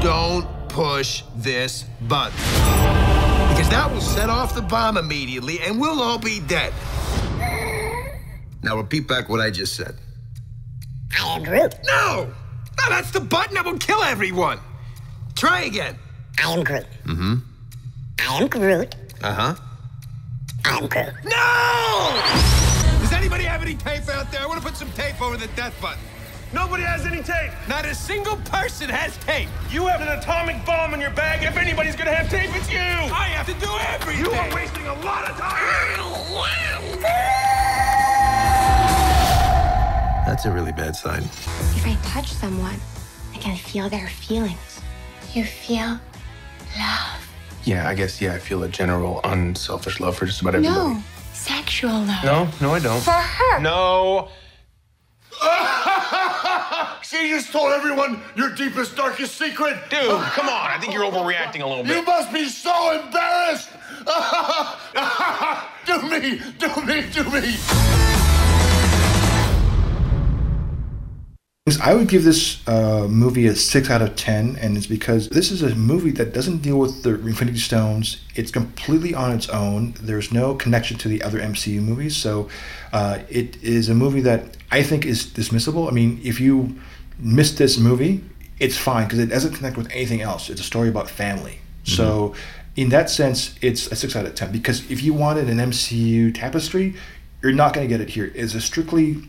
don't 0.00 0.46
push 0.68 1.24
this 1.34 1.84
button. 2.02 2.38
Because 3.48 3.68
that 3.70 3.90
will 3.92 4.00
set 4.00 4.30
off 4.30 4.54
the 4.54 4.62
bomb 4.62 4.96
immediately 4.96 5.58
and 5.60 5.80
we'll 5.80 6.00
all 6.00 6.16
be 6.16 6.38
dead. 6.38 6.72
Now, 8.62 8.76
repeat 8.76 9.08
back 9.08 9.28
what 9.28 9.40
I 9.40 9.50
just 9.50 9.74
said. 9.74 9.96
I 11.20 11.36
am 11.36 11.42
Groot. 11.42 11.74
No! 11.86 12.32
No, 12.78 12.88
that's 12.88 13.10
the 13.10 13.20
button 13.20 13.54
that 13.54 13.64
will 13.64 13.78
kill 13.78 14.02
everyone. 14.04 14.60
Try 15.34 15.62
again. 15.62 15.96
I 16.38 16.52
am 16.52 16.62
Groot. 16.62 16.86
Mm-hmm. 17.04 17.34
I 18.20 18.36
am 18.36 18.46
Groot. 18.46 18.94
Uh 19.24 19.34
huh. 19.34 19.54
I 20.64 20.78
am 20.78 20.86
Groot. 20.86 21.14
No! 21.24 23.00
Does 23.00 23.12
anybody 23.12 23.42
have 23.42 23.60
any 23.60 23.74
tape 23.74 24.08
out 24.08 24.30
there? 24.30 24.40
I 24.40 24.46
want 24.46 24.62
to 24.62 24.66
put 24.66 24.76
some 24.76 24.92
tape 24.92 25.20
over 25.20 25.36
the 25.36 25.48
death 25.48 25.74
button. 25.82 25.98
Nobody 26.54 26.84
has 26.84 27.04
any 27.04 27.20
tape. 27.20 27.50
Not 27.68 27.84
a 27.84 27.94
single 27.94 28.36
person 28.36 28.88
has 28.88 29.16
tape. 29.18 29.48
You 29.70 29.86
have 29.88 30.00
an 30.00 30.08
atomic 30.16 30.64
bomb 30.64 30.94
in 30.94 31.00
your 31.00 31.10
bag. 31.10 31.42
If 31.42 31.56
anybody's 31.56 31.96
gonna 31.96 32.14
have 32.14 32.30
tape, 32.30 32.54
it's 32.54 32.70
you. 32.70 32.78
I 32.78 33.26
have 33.34 33.46
to 33.46 33.54
do 33.54 33.70
everything. 33.92 34.24
You 34.24 34.30
are 34.30 34.54
wasting 34.54 34.86
a 34.86 34.94
lot 35.04 35.28
of 35.28 35.36
time. 35.36 35.84
That's 40.24 40.46
a 40.46 40.52
really 40.52 40.72
bad 40.72 40.94
sign. 40.96 41.22
If 41.22 41.86
I 41.86 41.96
touch 42.02 42.32
someone, 42.32 42.80
I 43.32 43.38
can 43.38 43.56
feel 43.56 43.88
their 43.88 44.08
feelings. 44.08 44.80
You 45.32 45.44
feel 45.44 45.98
love. 46.78 47.20
Yeah, 47.64 47.88
I 47.88 47.94
guess, 47.94 48.20
yeah, 48.20 48.34
I 48.34 48.38
feel 48.38 48.62
a 48.62 48.68
general 48.68 49.20
unselfish 49.24 49.98
love 50.00 50.16
for 50.16 50.26
just 50.26 50.40
about 50.40 50.54
everybody. 50.54 50.76
No, 50.76 51.02
sexual 51.32 51.90
love. 51.90 52.24
No, 52.24 52.48
no, 52.60 52.74
I 52.74 52.78
don't. 52.78 53.00
For 53.00 53.10
her. 53.10 53.60
No. 53.60 54.28
she 57.02 57.28
just 57.28 57.52
told 57.52 57.72
everyone 57.72 58.20
your 58.36 58.50
deepest, 58.50 58.96
darkest 58.96 59.36
secret. 59.36 59.76
Dude, 59.90 60.20
come 60.32 60.48
on. 60.48 60.70
I 60.70 60.78
think 60.80 60.92
you're 60.92 61.04
overreacting 61.04 61.62
a 61.62 61.66
little 61.66 61.84
bit. 61.84 61.96
You 61.96 62.02
must 62.02 62.32
be 62.32 62.48
so 62.48 63.00
embarrassed. 63.00 63.70
do 65.86 66.02
me, 66.08 66.40
do 66.58 66.68
me, 66.86 67.02
do 67.10 67.24
me. 67.30 68.13
I 71.80 71.94
would 71.94 72.08
give 72.08 72.24
this 72.24 72.60
uh, 72.68 73.08
movie 73.08 73.46
a 73.46 73.56
six 73.56 73.88
out 73.88 74.02
of 74.02 74.16
ten, 74.16 74.56
and 74.56 74.76
it's 74.76 74.86
because 74.86 75.30
this 75.30 75.50
is 75.50 75.62
a 75.62 75.74
movie 75.74 76.10
that 76.10 76.34
doesn't 76.34 76.58
deal 76.58 76.78
with 76.78 77.04
the 77.04 77.14
Infinity 77.14 77.56
Stones. 77.56 78.22
It's 78.34 78.50
completely 78.50 79.14
on 79.14 79.32
its 79.32 79.48
own. 79.48 79.94
There's 79.98 80.30
no 80.30 80.56
connection 80.56 80.98
to 80.98 81.08
the 81.08 81.22
other 81.22 81.40
MCU 81.40 81.80
movies, 81.80 82.18
so 82.18 82.50
uh, 82.92 83.20
it 83.30 83.56
is 83.62 83.88
a 83.88 83.94
movie 83.94 84.20
that 84.20 84.58
I 84.70 84.82
think 84.82 85.06
is 85.06 85.24
dismissible. 85.24 85.88
I 85.88 85.92
mean, 85.92 86.20
if 86.22 86.38
you 86.38 86.78
miss 87.18 87.52
this 87.52 87.78
movie, 87.78 88.22
it's 88.58 88.76
fine 88.76 89.06
because 89.06 89.20
it 89.20 89.30
doesn't 89.30 89.54
connect 89.54 89.78
with 89.78 89.90
anything 89.90 90.20
else. 90.20 90.50
It's 90.50 90.60
a 90.60 90.64
story 90.64 90.90
about 90.90 91.08
family. 91.08 91.60
So, 91.84 92.34
in 92.76 92.90
that 92.90 93.08
sense, 93.08 93.54
it's 93.62 93.86
a 93.90 93.96
six 93.96 94.14
out 94.14 94.26
of 94.26 94.34
ten. 94.34 94.52
Because 94.52 94.90
if 94.90 95.02
you 95.02 95.14
wanted 95.14 95.48
an 95.48 95.56
MCU 95.56 96.34
tapestry, 96.34 96.94
you're 97.40 97.52
not 97.52 97.72
going 97.72 97.88
to 97.88 97.90
get 97.90 98.02
it 98.02 98.10
here. 98.10 98.30
It's 98.34 98.54
a 98.54 98.60
strictly 98.60 99.22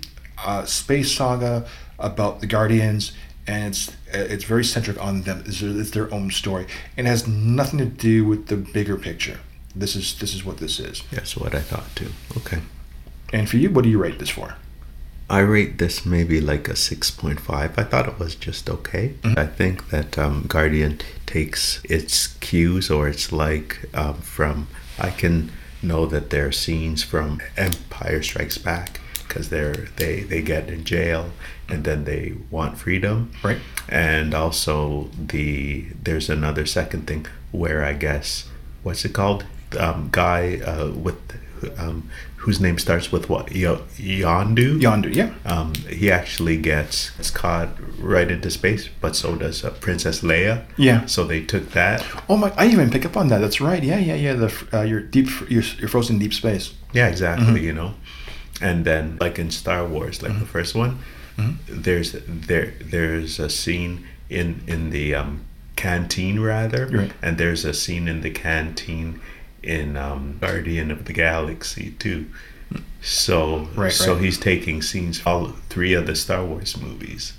uh, 0.44 0.66
space 0.66 1.16
saga 1.16 1.66
about 2.00 2.42
the 2.42 2.48
Guardians, 2.48 3.12
and 3.48 3.68
it's 3.68 3.96
it's 4.14 4.44
very 4.44 4.64
centric 4.64 5.02
on 5.02 5.24
them. 5.24 5.44
It's, 5.46 5.62
it's 5.62 5.92
their 5.92 6.14
own 6.14 6.32
story, 6.32 6.68
and 6.98 7.08
it 7.08 7.10
has 7.10 7.28
nothing 7.28 7.80
to 7.80 7.86
do 7.86 8.26
with 8.26 8.48
the 8.48 8.58
bigger 8.58 8.98
picture. 8.98 9.40
This 9.76 9.96
is 9.96 10.18
this 10.20 10.34
is 10.34 10.46
what 10.46 10.58
this 10.58 10.80
is. 10.80 11.04
That's 11.12 11.36
what 11.36 11.54
I 11.54 11.62
thought 11.62 11.96
too. 11.96 12.12
Okay. 12.38 12.60
And 13.34 13.50
for 13.50 13.58
you, 13.58 13.70
what 13.70 13.84
do 13.84 13.90
you 13.90 13.98
rate 13.98 14.20
this 14.20 14.30
for? 14.30 14.56
I 15.30 15.40
rate 15.40 15.80
this 15.80 16.06
maybe 16.06 16.40
like 16.40 16.68
a 16.70 16.74
6.5. 16.74 17.50
I 17.50 17.84
thought 17.84 18.08
it 18.08 18.20
was 18.20 18.36
just 18.36 18.70
okay. 18.70 19.16
I 19.24 19.48
think 19.48 19.90
that 19.90 20.20
um, 20.20 20.46
Guardian 20.48 21.00
takes 21.26 21.84
its 21.86 22.28
cues 22.28 22.92
or 22.92 23.08
it's 23.08 23.32
like 23.32 23.90
um, 23.96 24.16
from, 24.16 24.68
I 25.00 25.10
can 25.10 25.52
know 25.82 26.06
that 26.06 26.30
there 26.30 26.48
are 26.48 26.52
scenes 26.52 27.02
from 27.04 27.42
Empire 27.58 28.22
Strikes 28.22 28.60
Back 28.60 29.02
because 29.28 29.50
they're 29.50 29.88
they 29.98 30.22
they 30.22 30.42
get 30.42 30.70
in 30.70 30.84
jail 30.84 31.32
and 31.70 31.84
then 31.84 32.04
they 32.06 32.34
want 32.52 32.78
freedom 32.78 33.32
Right. 33.44 33.58
and 33.90 34.34
also 34.34 35.10
the 35.18 35.86
there's 36.04 36.30
another 36.30 36.66
second 36.66 37.08
thing 37.08 37.26
where 37.52 37.84
I 37.84 37.94
guess 37.94 38.46
what's 38.84 39.04
it 39.06 39.14
called 39.14 39.46
um, 39.80 40.10
guy 40.12 40.60
uh, 40.66 40.92
with 40.92 41.16
um, 41.78 42.10
whose 42.38 42.60
name 42.62 42.78
starts 42.78 43.12
with 43.12 43.28
what 43.30 43.52
Yo- 43.52 43.82
Yondu 43.98 44.80
Yondu, 44.80 45.14
yeah. 45.16 45.34
um, 45.46 45.74
he 45.90 46.12
actually 46.12 46.58
gets, 46.58 47.10
caught 47.32 47.70
right 48.00 48.30
into 48.30 48.52
space, 48.52 48.88
but 49.02 49.16
so 49.16 49.36
does 49.36 49.64
uh, 49.64 49.72
Princess 49.82 50.22
Leia. 50.22 50.64
Yeah. 50.78 51.06
So 51.08 51.24
they 51.24 51.42
took 51.44 51.72
that. 51.72 52.06
Oh 52.30 52.38
my! 52.38 52.54
I 52.56 52.68
even 52.68 52.92
pick 52.92 53.04
up 53.06 53.18
on 53.18 53.30
that. 53.30 53.40
That's 53.40 53.60
right. 53.60 53.82
Yeah, 53.84 53.98
yeah, 53.98 54.14
yeah. 54.16 54.34
The 54.34 54.68
uh, 54.74 54.82
your 54.84 55.00
deep, 55.00 55.28
your, 55.50 55.64
your 55.80 55.88
frozen 55.90 56.20
deep 56.20 56.34
space. 56.34 56.74
Yeah, 56.94 57.08
exactly. 57.08 57.62
You 57.66 57.74
know, 57.74 57.96
and 58.62 58.86
then 58.86 59.18
like 59.20 59.38
in 59.40 59.52
Star 59.52 59.86
Wars, 59.86 60.22
like 60.24 60.40
the 60.40 60.46
first 60.46 60.76
one, 60.76 61.00
there's 61.68 62.14
there 62.28 62.74
there's 62.82 63.40
a 63.40 63.50
scene 63.50 64.06
in 64.30 64.62
in 64.68 64.90
the 64.92 65.14
um, 65.16 65.42
canteen 65.76 66.40
rather, 66.40 66.88
Right. 66.88 67.12
and 67.22 67.38
there's 67.38 67.66
a 67.66 67.74
scene 67.74 68.08
in 68.08 68.22
the 68.22 68.32
canteen 68.32 69.20
in 69.62 69.98
um, 69.98 70.38
Guardian 70.40 70.92
of 70.92 71.06
the 71.06 71.14
Galaxy 71.14 71.92
too. 72.00 72.26
So 73.02 73.68
Right, 73.76 73.92
so 73.92 74.14
right. 74.14 74.24
he's 74.24 74.40
taking 74.40 74.82
scenes 74.82 75.22
all 75.26 75.54
three 75.70 75.94
of 75.94 76.08
the 76.08 76.16
Star 76.16 76.44
Wars 76.44 76.76
movies. 76.78 77.34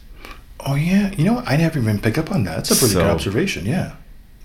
Oh 0.61 0.75
yeah. 0.75 1.13
You 1.17 1.25
know? 1.25 1.43
I 1.47 1.57
never 1.57 1.79
even 1.79 2.01
pick 2.01 2.19
up 2.19 2.31
on 2.31 2.45
that. 2.45 2.57
That's 2.57 2.71
a 2.71 2.77
pretty 2.77 2.95
good 2.95 3.07
observation. 3.07 3.67
Yeah. 3.67 3.93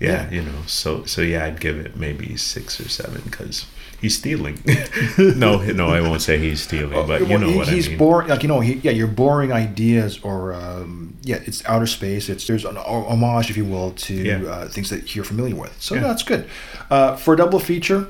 Yeah, 0.02 0.08
Yeah. 0.24 0.30
you 0.30 0.42
know 0.42 0.60
so 0.66 1.04
so 1.04 1.20
yeah 1.22 1.44
i'd 1.46 1.60
give 1.60 1.76
it 1.84 1.96
maybe 1.96 2.36
six 2.36 2.80
or 2.80 2.88
seven 2.88 3.20
because 3.24 3.66
he's 4.00 4.16
stealing 4.18 4.56
no 5.18 5.62
no 5.80 5.88
i 5.90 6.00
won't 6.00 6.22
say 6.22 6.38
he's 6.38 6.60
stealing 6.62 7.06
but 7.06 7.20
you 7.20 7.26
Well, 7.28 7.38
know 7.38 7.50
he- 7.50 7.56
what 7.58 7.68
he's 7.68 7.86
i 7.86 7.90
mean 7.90 7.98
boring. 7.98 8.28
Like 8.28 8.42
you 8.42 8.48
know, 8.48 8.60
he, 8.60 8.72
yeah, 8.86 8.90
you're 8.98 9.06
boring 9.24 9.52
ideas, 9.52 10.18
or 10.22 10.52
um, 10.54 11.16
yeah, 11.22 11.40
it's 11.48 11.64
outer 11.66 11.86
space. 11.86 12.28
It's 12.32 12.46
there's 12.48 12.64
an 12.64 12.76
homage, 12.76 13.48
if 13.50 13.56
you 13.56 13.64
will, 13.64 13.90
to 14.06 14.14
Yeah. 14.14 14.42
uh, 14.54 14.68
things 14.68 14.88
that 14.90 15.14
you're 15.14 15.24
familiar 15.24 15.54
with. 15.56 15.74
So 15.80 15.94
Yeah. 15.94 16.00
that's 16.08 16.22
good. 16.24 16.42
Uh, 16.90 17.14
for 17.16 17.34
a 17.34 17.36
double 17.36 17.60
feature, 17.60 18.08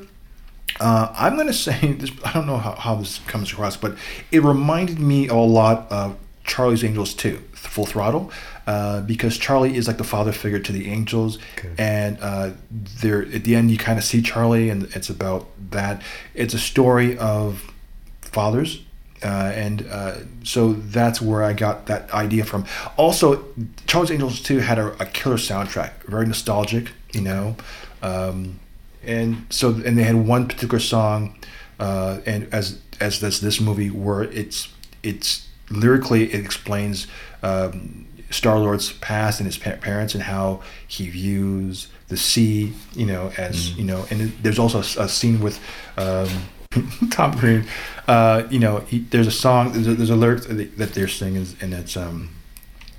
uh, 0.81 1.09
I'm 1.25 1.35
going 1.35 1.47
to 1.55 1.61
say 1.69 1.93
this. 2.01 2.11
I 2.25 2.33
don't 2.33 2.47
know 2.47 2.59
how, 2.59 2.73
how 2.75 2.95
this 2.97 3.19
comes 3.27 3.53
across, 3.53 3.77
but 3.77 3.93
it 4.31 4.43
reminded 4.43 4.99
me 4.99 5.29
a 5.29 5.35
lot 5.35 5.91
of 5.93 6.17
Charlie's 6.45 6.83
Angels 6.85 7.15
2, 7.15 7.37
Full 7.53 7.87
Throttle, 7.87 8.31
uh, 8.67 9.01
because 9.03 9.39
Charlie 9.39 9.77
is 9.77 9.87
like 9.89 9.99
the 9.99 10.05
father 10.05 10.33
figure 10.33 10.59
to 10.59 10.73
the 10.73 10.89
Angels, 10.89 11.39
and 11.79 12.19
uh, 12.21 12.51
there 12.71 13.23
at 13.23 13.45
the 13.45 13.55
end 13.55 13.71
you 13.71 13.79
kind 13.79 13.99
of 13.99 14.05
see 14.05 14.23
Charlie, 14.23 14.71
and 14.71 14.85
it's 14.95 15.11
about 15.11 15.49
that. 15.71 16.03
It's 16.35 16.55
a 16.55 16.59
story 16.59 17.19
of 17.19 17.73
fathers. 18.21 18.83
Uh, 19.25 19.53
and 19.55 19.87
uh, 19.89 20.17
so 20.43 20.73
that's 20.73 21.23
where 21.23 21.45
I 21.45 21.53
got 21.53 21.87
that 21.87 22.13
idea 22.13 22.45
from. 22.45 22.65
Also, 22.97 23.45
Charlie's 23.87 24.11
Angels 24.11 24.41
2 24.41 24.59
had 24.59 24.81
a, 24.81 25.01
a 25.01 25.07
killer 25.07 25.37
soundtrack, 25.37 25.93
very 26.07 26.27
nostalgic, 26.27 26.91
you 27.13 27.21
know. 27.21 27.55
Um, 28.03 28.59
and 29.05 29.47
so, 29.49 29.71
and 29.71 29.97
they 29.97 30.03
had 30.03 30.17
one 30.17 30.49
particular 30.49 30.81
song, 30.81 31.39
uh, 31.79 32.19
and 32.27 32.53
as 32.53 32.81
as 33.01 33.21
this 33.21 33.41
this 33.41 33.61
movie 33.61 33.91
where 33.91 34.23
it's 34.23 34.73
it's 35.03 35.49
lyrically 35.71 36.33
it 36.33 36.45
explains 36.45 37.07
um, 37.43 38.07
Star 38.33 38.59
Lord's 38.59 38.93
past 38.95 39.41
and 39.41 39.47
his 39.47 39.59
pa- 39.59 39.77
parents 39.77 40.15
and 40.15 40.23
how 40.25 40.63
he 40.87 41.09
views 41.09 41.89
the 42.09 42.17
sea, 42.17 42.73
you 42.95 43.07
know, 43.07 43.33
as 43.39 43.73
you 43.79 43.85
know. 43.85 44.07
And 44.11 44.21
it- 44.23 44.43
there's 44.43 44.59
also 44.59 44.81
a 44.81 45.09
scene 45.09 45.41
with 45.41 45.61
um, 45.97 46.29
Tom 47.11 47.37
Green. 47.39 47.65
Uh, 48.09 48.45
you 48.51 48.59
know, 48.59 48.79
he, 48.81 48.99
there's 49.01 49.27
a 49.27 49.31
song, 49.33 49.73
there's 49.73 49.87
a, 49.87 49.95
there's 49.95 50.11
a 50.11 50.17
lyric 50.17 50.43
that 50.77 50.95
they're 50.95 51.09
singing, 51.09 51.47
and 51.61 51.73
it's 51.75 51.97
um, 51.97 52.31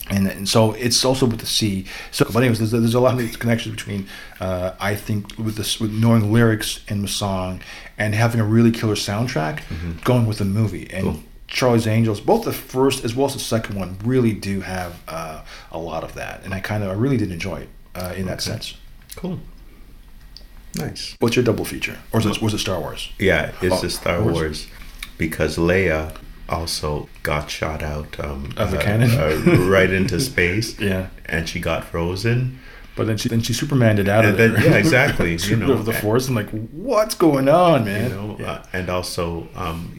and, 0.10 0.28
and 0.28 0.50
so 0.50 0.74
it's 0.74 1.04
also 1.06 1.26
with 1.26 1.40
the 1.40 1.46
sea. 1.46 1.86
So, 2.12 2.26
but 2.26 2.38
anyways, 2.40 2.60
there's, 2.60 2.72
there's 2.72 2.94
a 2.94 3.00
lot 3.00 3.20
of 3.20 3.40
connections 3.40 3.76
between, 3.76 4.08
uh, 4.40 4.72
I 4.80 4.96
think, 4.96 5.38
with 5.38 5.56
this 5.56 5.80
with 5.80 5.92
knowing 5.94 6.32
lyrics 6.32 6.82
in 6.90 7.02
the 7.02 7.08
song 7.08 7.62
and 7.98 8.14
having 8.14 8.42
a 8.42 8.44
really 8.46 8.72
killer 8.72 8.96
soundtrack 8.96 9.62
going 10.04 10.26
with 10.26 10.40
the 10.40 10.46
movie. 10.46 10.90
And 10.92 11.24
Charlie's 11.54 11.88
Angels, 11.88 12.20
both 12.20 12.44
the 12.46 12.52
first 12.52 13.06
as 13.06 13.16
well 13.16 13.28
as 13.28 13.34
the 13.34 13.40
second 13.40 13.78
one, 13.78 13.98
really 14.04 14.34
do 14.34 14.62
have 14.62 15.02
uh, 15.08 15.44
a 15.72 15.78
lot 15.78 16.04
of 16.04 16.16
that. 16.16 16.44
And 16.44 16.54
I 16.54 16.60
kind 16.60 16.84
of, 16.84 16.90
I 16.90 16.94
really 16.94 17.16
did 17.18 17.32
enjoy 17.32 17.58
it 17.62 17.70
uh, 17.96 18.14
in 18.18 18.26
that 18.26 18.42
sense. 18.42 18.76
cool 19.16 19.40
nice 20.76 21.16
What's 21.20 21.36
your 21.36 21.46
double 21.46 21.66
feature, 21.66 21.98
or 22.12 22.20
was 22.20 22.26
it, 22.26 22.42
was 22.42 22.54
it 22.54 22.58
Star 22.60 22.80
Wars? 22.80 23.12
yeah 23.20 23.52
it's 23.62 23.76
Oh, 23.76 23.82
the 23.82 23.90
star 23.90 24.22
Wars. 24.22 24.34
wars 24.34 24.68
because 25.18 25.58
leia 25.58 26.16
also 26.50 27.08
got 27.22 27.50
shot 27.50 27.84
out 27.84 28.20
um, 28.20 28.52
Of 28.58 28.72
the 28.72 28.80
uh, 28.80 28.82
cannon? 28.82 29.12
uh, 29.12 29.70
right 29.70 29.90
into 29.92 30.20
space 30.20 30.80
Yeah. 30.90 31.08
and 31.28 31.48
she 31.48 31.60
got 31.60 31.84
frozen 31.86 32.60
But 32.96 33.06
then 33.08 33.18
she 33.18 33.30
then 33.30 33.42
she 33.42 33.54
Supermaned 33.54 34.00
it 34.00 34.08
out 34.10 34.26
of 34.26 34.38
then- 34.38 34.54
there. 34.54 34.64
yeah, 34.72 34.78
exactly, 34.78 35.36
you 35.50 35.56
know. 35.56 35.82
the 35.82 35.94
force. 35.94 36.28
I'm 36.28 36.36
like, 36.36 36.50
what's 36.72 37.16
going 37.16 37.48
on, 37.50 37.86
man? 37.86 38.10
you 38.10 38.16
know 38.16 38.38
yeah. 38.40 38.52
uh, 38.52 38.66
and 38.74 38.90
also 38.90 39.48
um 39.56 39.94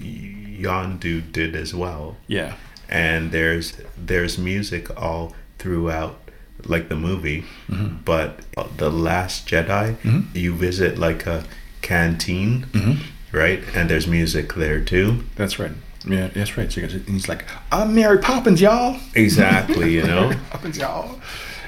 yondu 0.62 1.20
did 1.32 1.54
as 1.56 1.74
well 1.74 2.16
yeah. 2.26 2.54
and 2.88 3.32
there's 3.32 3.74
there's 3.96 4.38
music 4.38 4.84
all 5.00 5.34
throughout 5.58 6.18
like 6.66 6.88
the 6.88 6.96
movie 6.96 7.44
Mm-hmm. 7.68 7.96
but 8.04 8.40
the 8.76 8.90
last 8.90 9.46
jedi 9.48 9.96
you 10.34 10.54
visit 10.54 10.98
like 10.98 11.26
a 11.26 11.44
canteen 11.82 12.66
Mm-hmm. 12.72 13.36
right 13.36 13.62
and 13.74 13.88
there's 13.90 14.06
music 14.06 14.54
there 14.54 14.80
too 14.80 15.24
That's 15.36 15.58
right. 15.58 15.72
Yeah, 16.06 16.28
that's 16.28 16.58
right. 16.58 16.70
So 16.70 16.82
he 16.82 16.86
goes- 16.86 16.94
and 16.96 17.08
he's 17.08 17.30
like, 17.30 17.46
I'm 17.72 17.94
Mary 17.94 18.18
Poppins, 18.18 18.60
y'all. 18.60 18.98
exactly 19.14 19.94
you 19.94 20.04
know 20.04 20.32
Poppins, 20.50 20.76
y'all. 20.78 21.18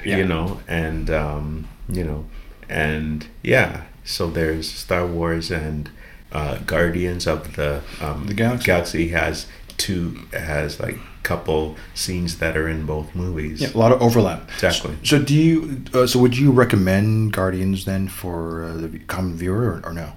you 0.05 0.23
know 0.25 0.61
and 0.67 1.09
um 1.09 1.67
you 1.89 2.03
know 2.03 2.25
and 2.69 3.25
yeah 3.43 3.81
so 4.03 4.29
there's 4.29 4.69
star 4.71 5.05
wars 5.07 5.49
and 5.51 5.89
uh 6.31 6.57
guardians 6.65 7.25
of 7.27 7.55
the 7.55 7.81
um 8.01 8.25
The 8.27 8.33
Galaxy. 8.33 8.65
galaxy 8.65 9.07
has 9.09 9.47
two 9.77 10.27
has 10.33 10.79
like 10.79 10.97
couple 11.23 11.75
scenes 11.93 12.37
that 12.39 12.55
are 12.55 12.69
in 12.69 12.85
both 12.85 13.13
movies 13.13 13.59
Yeah, 13.61 13.69
a 13.73 13.77
lot 13.77 13.91
of 13.91 14.01
overlap. 14.01 14.49
Exactly. 14.55 14.95
So, 15.03 15.19
do 15.21 15.33
you? 15.35 15.81
Uh, 15.93 16.07
so, 16.07 16.19
would 16.19 16.37
you 16.37 16.51
recommend 16.51 17.33
Guardians 17.33 17.83
then 17.83 18.07
for 18.07 18.63
uh, 18.63 18.73
the 18.77 18.99
common 19.07 19.35
viewer, 19.35 19.63
or, 19.73 19.81
or 19.85 19.93
no? 19.93 20.13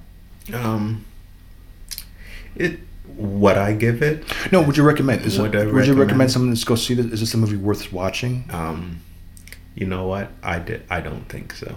Um, 0.54 1.04
it 2.54 2.78
what 3.16 3.58
I 3.58 3.72
give 3.72 4.02
it. 4.02 4.22
No, 4.52 4.62
would 4.62 4.76
you 4.76 4.84
recommend? 4.84 5.22
Is 5.22 5.36
it, 5.38 5.42
Would 5.42 5.56
I 5.56 5.58
would 5.66 5.66
you 5.66 5.74
recommend 5.94 5.98
recommend? 6.00 6.30
someone 6.30 6.54
to 6.54 6.64
go 6.66 6.76
see 6.76 6.94
this? 6.94 7.06
Is 7.06 7.20
this 7.20 7.34
a 7.34 7.38
movie 7.38 7.56
worth 7.56 7.92
watching? 7.92 8.44
Um, 8.50 9.00
You 9.80 9.86
know 9.86 10.06
what? 10.06 10.30
I 10.42 10.58
did. 10.58 10.82
I 10.90 11.00
don't 11.00 11.24
think 11.30 11.54
so. 11.54 11.74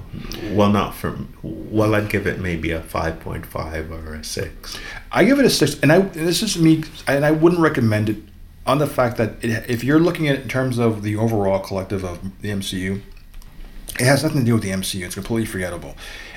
Well, 0.52 0.70
not 0.70 0.94
from. 0.94 1.38
Well, 1.42 1.96
I'd 1.96 2.10
give 2.10 2.28
it 2.28 2.38
maybe 2.38 2.72
a 2.72 2.82
five 2.82 3.22
point 3.22 3.46
five 3.46 3.90
or 3.90 4.14
a 4.14 4.26
six. 4.26 4.78
I 5.10 5.24
give 5.24 5.40
it 5.40 5.46
a 5.46 5.50
six, 5.50 5.80
and 5.80 5.90
I 5.90 6.02
this 6.02 6.44
is 6.44 6.58
me, 6.58 6.84
and 7.08 7.24
I 7.24 7.32
wouldn't 7.32 7.62
recommend 7.62 8.10
it 8.10 8.18
on 8.66 8.80
the 8.80 8.88
fact 8.88 9.16
that 9.16 9.42
it, 9.42 9.70
if 9.70 9.86
you're 9.86 10.02
looking 10.02 10.28
at 10.28 10.36
it 10.36 10.42
in 10.42 10.50
terms 10.50 10.80
of 10.80 11.02
the 11.02 11.16
overall 11.16 11.60
collective 11.60 12.04
of 12.04 12.20
the 12.42 12.50
MCU, 12.50 13.02
it 13.98 14.06
has 14.06 14.22
nothing 14.22 14.42
to 14.42 14.46
do 14.46 14.56
with 14.56 14.64
the 14.64 14.72
MCU. 14.72 15.06
It's 15.06 15.16
completely 15.16 15.46
forgettable. 15.46 15.96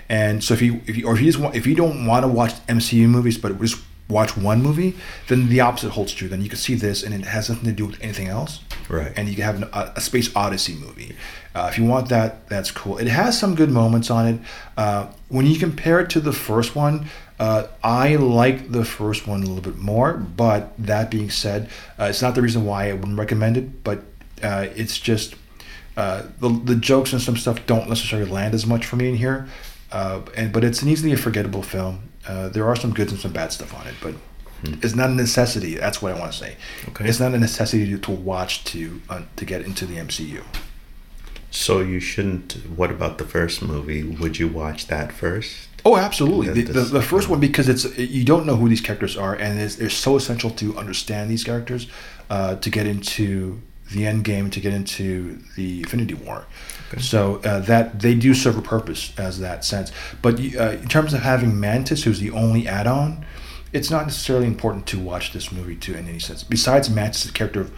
And 0.09 0.45
so 0.45 0.55
if 0.55 0.63
you 0.63 0.83
if 0.87 0.97
you 0.97 1.09
or 1.09 1.15
if 1.15 1.21
you 1.21 1.27
just 1.27 1.41
want, 1.41 1.57
if 1.57 1.67
you 1.67 1.75
don't 1.75 2.07
want 2.07 2.23
to 2.23 2.29
watch 2.29 2.53
MCU 2.69 3.09
movies, 3.09 3.39
but 3.39 3.61
just 3.61 3.83
watch 4.09 4.37
one 4.37 4.63
movie, 4.63 4.97
then 5.27 5.49
the 5.49 5.61
opposite 5.61 5.91
holds 5.91 6.13
true. 6.13 6.29
Then 6.29 6.43
you 6.43 6.49
can 6.49 6.59
see 6.59 6.75
this, 6.75 7.03
and 7.03 7.13
it 7.13 7.25
has 7.25 7.49
nothing 7.49 7.65
to 7.65 7.73
do 7.73 7.87
with 7.87 8.01
anything 8.01 8.29
else. 8.29 8.61
Right. 8.89 9.13
And 9.17 9.29
you 9.29 9.35
can 9.35 9.45
have 9.45 9.57
an, 9.57 9.65
a, 9.73 9.95
a 9.97 10.01
space 10.01 10.35
odyssey 10.37 10.75
movie. 10.75 11.17
Uh, 11.57 11.69
if 11.73 11.79
you 11.79 11.85
want 11.87 12.11
that, 12.11 12.47
that's 12.51 12.71
cool. 12.71 12.99
It 12.99 13.07
has 13.07 13.39
some 13.39 13.55
good 13.55 13.71
moments 13.71 14.11
on 14.11 14.27
it. 14.27 14.41
Uh, 14.77 15.07
when 15.31 15.47
you 15.47 15.59
compare 15.59 16.01
it 16.01 16.11
to 16.11 16.21
the 16.21 16.33
first 16.33 16.77
one, 16.77 17.07
uh, 17.41 17.67
I 17.83 18.17
like 18.17 18.73
the 18.73 18.85
first 18.85 19.27
one 19.27 19.43
a 19.43 19.47
little 19.47 19.63
bit 19.63 19.79
more. 19.79 20.13
But 20.13 20.75
that 20.77 21.11
being 21.11 21.31
said, 21.31 21.71
uh, 21.99 22.05
it's 22.05 22.21
not 22.21 22.35
the 22.35 22.43
reason 22.43 22.67
why 22.67 22.91
I 22.91 22.93
wouldn't 22.93 23.19
recommend 23.19 23.57
it. 23.57 23.83
But 23.83 24.03
uh, 24.43 24.67
it's 24.77 24.99
just 24.99 25.35
uh, 25.97 26.25
the 26.41 26.51
the 26.51 26.77
jokes 26.77 27.15
and 27.15 27.23
some 27.23 27.39
stuff 27.39 27.65
don't 27.65 27.89
necessarily 27.89 28.31
land 28.31 28.53
as 28.53 28.67
much 28.67 28.85
for 28.85 28.97
me 28.97 29.09
in 29.09 29.17
here. 29.17 29.49
Uh, 29.91 30.21
and 30.37 30.53
but 30.53 30.63
it's 30.63 30.83
an 30.83 30.91
easily 30.91 31.17
forgettable 31.17 31.63
film. 31.63 32.11
Uh, 32.29 32.51
there 32.51 32.67
are 32.67 32.77
some 32.77 32.93
goods 32.93 33.13
and 33.13 33.21
some 33.21 33.33
bad 33.33 33.51
stuff 33.51 33.73
on 33.73 33.87
it, 33.87 33.95
but 34.03 34.15
it's 34.83 34.95
not 34.95 35.09
a 35.09 35.15
necessity. 35.15 35.77
That's 35.77 36.03
what 36.03 36.15
I 36.15 36.19
want 36.19 36.33
to 36.33 36.39
say. 36.39 36.57
Okay. 36.89 37.09
It's 37.09 37.21
not 37.21 37.33
a 37.33 37.39
necessity 37.39 37.91
to, 37.93 37.99
to 37.99 38.11
watch 38.11 38.65
to 38.65 39.01
uh, 39.09 39.23
to 39.37 39.47
get 39.47 39.63
into 39.63 39.87
the 39.87 39.97
MCU. 39.97 40.45
So 41.57 41.81
you 41.81 42.01
shouldn't. 42.01 42.53
What 42.77 42.91
about 42.91 43.17
the 43.17 43.25
first 43.25 43.63
movie? 43.63 44.03
Would 44.03 44.39
you 44.39 44.47
watch 44.47 44.89
that 44.89 45.11
first? 45.11 45.69
Oh, 45.87 45.97
absolutely. 45.97 46.63
The, 46.63 46.73
the, 46.73 46.81
the 46.81 47.03
first 47.03 47.29
one 47.29 47.41
because 47.41 47.69
it's 47.69 47.85
you 47.99 48.25
don't 48.25 48.45
know 48.45 48.57
who 48.57 48.69
these 48.69 48.83
characters 48.83 49.17
are, 49.17 49.35
and 49.35 49.59
it's, 49.59 49.79
it's 49.79 49.95
so 49.95 50.17
essential 50.17 50.51
to 50.51 50.77
understand 50.77 51.31
these 51.31 51.45
characters 51.45 51.89
uh, 52.29 52.57
to 52.57 52.71
get 52.71 52.87
into 52.87 53.63
the 53.91 54.07
end 54.07 54.25
game, 54.25 54.51
to 54.51 54.61
get 54.61 54.75
into 54.75 55.39
the 55.57 55.81
Infinity 55.81 56.15
War. 56.15 56.47
So 56.99 57.37
uh, 57.37 57.61
that 57.61 58.01
they 58.01 58.15
do 58.15 58.35
serve 58.35 58.59
a 58.59 58.63
purpose 58.63 59.13
as 59.19 59.41
that 59.41 59.65
sense. 59.65 59.93
But 60.21 60.35
uh, 60.35 60.73
in 60.83 60.89
terms 60.89 61.15
of 61.15 61.23
having 61.23 61.59
Mantis, 61.59 62.05
who's 62.05 62.21
the 62.21 62.31
only 62.33 62.69
add-on, 62.69 63.25
it's 63.73 63.91
not 63.91 64.05
necessarily 64.05 64.47
important 64.47 64.87
to 64.89 64.99
watch 64.99 65.33
this 65.33 65.51
movie 65.51 65.77
to 65.77 65.97
in 65.97 66.07
any 66.07 66.19
sense. 66.19 66.43
Besides 66.43 66.91
Mantis' 66.91 67.31
character 67.31 67.63
of 67.63 67.73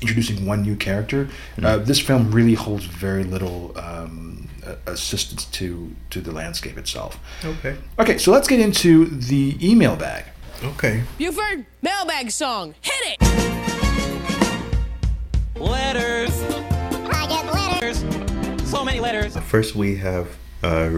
introducing 0.00 0.46
one 0.46 0.62
new 0.62 0.76
character, 0.76 1.28
uh, 1.62 1.78
this 1.78 2.00
film 2.00 2.30
really 2.30 2.54
holds 2.54 2.84
very 2.84 3.24
little 3.24 3.72
um, 3.78 4.48
assistance 4.86 5.44
to 5.46 5.94
to 6.10 6.20
the 6.20 6.32
landscape 6.32 6.76
itself. 6.78 7.18
Okay. 7.44 7.76
Okay, 7.98 8.18
so 8.18 8.30
let's 8.32 8.48
get 8.48 8.60
into 8.60 9.06
the 9.06 9.56
email 9.62 9.96
bag. 9.96 10.24
Okay. 10.62 11.02
Buford, 11.18 11.66
mailbag 11.82 12.30
song. 12.30 12.74
Hit 12.80 13.18
it! 13.20 13.20
Letters. 15.56 16.42
I 17.10 17.26
get 17.28 17.52
letters. 17.52 18.04
So 18.70 18.84
many 18.84 19.00
letters. 19.00 19.36
First, 19.36 19.74
we 19.74 19.96
have 19.96 20.36
uh, 20.62 20.90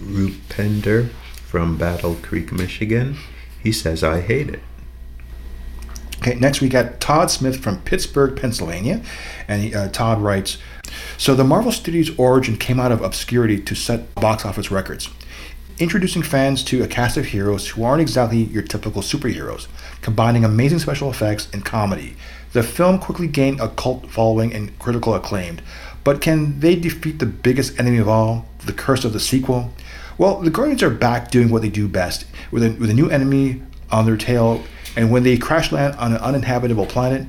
Rupender 0.00 1.10
from 1.46 1.76
Battle 1.76 2.16
Creek, 2.22 2.52
Michigan. 2.52 3.16
He 3.62 3.72
says, 3.72 4.02
"I 4.02 4.20
hate 4.20 4.48
it." 4.48 4.60
Okay, 6.22 6.36
next 6.36 6.60
we 6.60 6.68
got 6.68 7.00
Todd 7.00 7.32
Smith 7.32 7.58
from 7.58 7.82
Pittsburgh, 7.82 8.40
Pennsylvania, 8.40 9.02
and 9.48 9.74
uh, 9.74 9.88
Todd 9.88 10.22
writes, 10.22 10.56
"So 11.18 11.34
the 11.34 11.42
Marvel 11.42 11.72
Studios' 11.72 12.16
origin 12.16 12.56
came 12.56 12.78
out 12.78 12.92
of 12.92 13.02
obscurity 13.02 13.58
to 13.58 13.74
set 13.74 14.14
box 14.14 14.44
office 14.44 14.70
records." 14.70 15.08
Introducing 15.80 16.22
fans 16.22 16.62
to 16.62 16.80
a 16.80 16.86
cast 16.86 17.16
of 17.16 17.24
heroes 17.24 17.70
who 17.70 17.82
aren't 17.82 18.02
exactly 18.02 18.44
your 18.44 18.62
typical 18.62 19.02
superheroes, 19.02 19.66
combining 20.00 20.44
amazing 20.44 20.78
special 20.78 21.10
effects 21.10 21.48
and 21.52 21.64
comedy. 21.64 22.14
The 22.52 22.62
film 22.62 23.00
quickly 23.00 23.26
gained 23.26 23.58
a 23.58 23.70
cult 23.70 24.08
following 24.08 24.54
and 24.54 24.78
critical 24.78 25.16
acclaim. 25.16 25.58
But 26.04 26.20
can 26.20 26.60
they 26.60 26.76
defeat 26.76 27.18
the 27.18 27.26
biggest 27.26 27.80
enemy 27.80 27.98
of 27.98 28.08
all, 28.08 28.46
the 28.64 28.72
curse 28.72 29.04
of 29.04 29.12
the 29.12 29.18
sequel? 29.18 29.72
Well, 30.18 30.40
the 30.40 30.50
Guardians 30.50 30.84
are 30.84 30.90
back 30.90 31.32
doing 31.32 31.48
what 31.50 31.62
they 31.62 31.68
do 31.68 31.88
best, 31.88 32.26
with 32.52 32.62
a, 32.62 32.70
with 32.78 32.90
a 32.90 32.94
new 32.94 33.10
enemy 33.10 33.60
on 33.90 34.06
their 34.06 34.16
tail, 34.16 34.62
and 34.96 35.10
when 35.10 35.22
they 35.22 35.36
crash 35.36 35.72
land 35.72 35.96
on 35.96 36.12
an 36.12 36.18
uninhabitable 36.18 36.86
planet, 36.86 37.26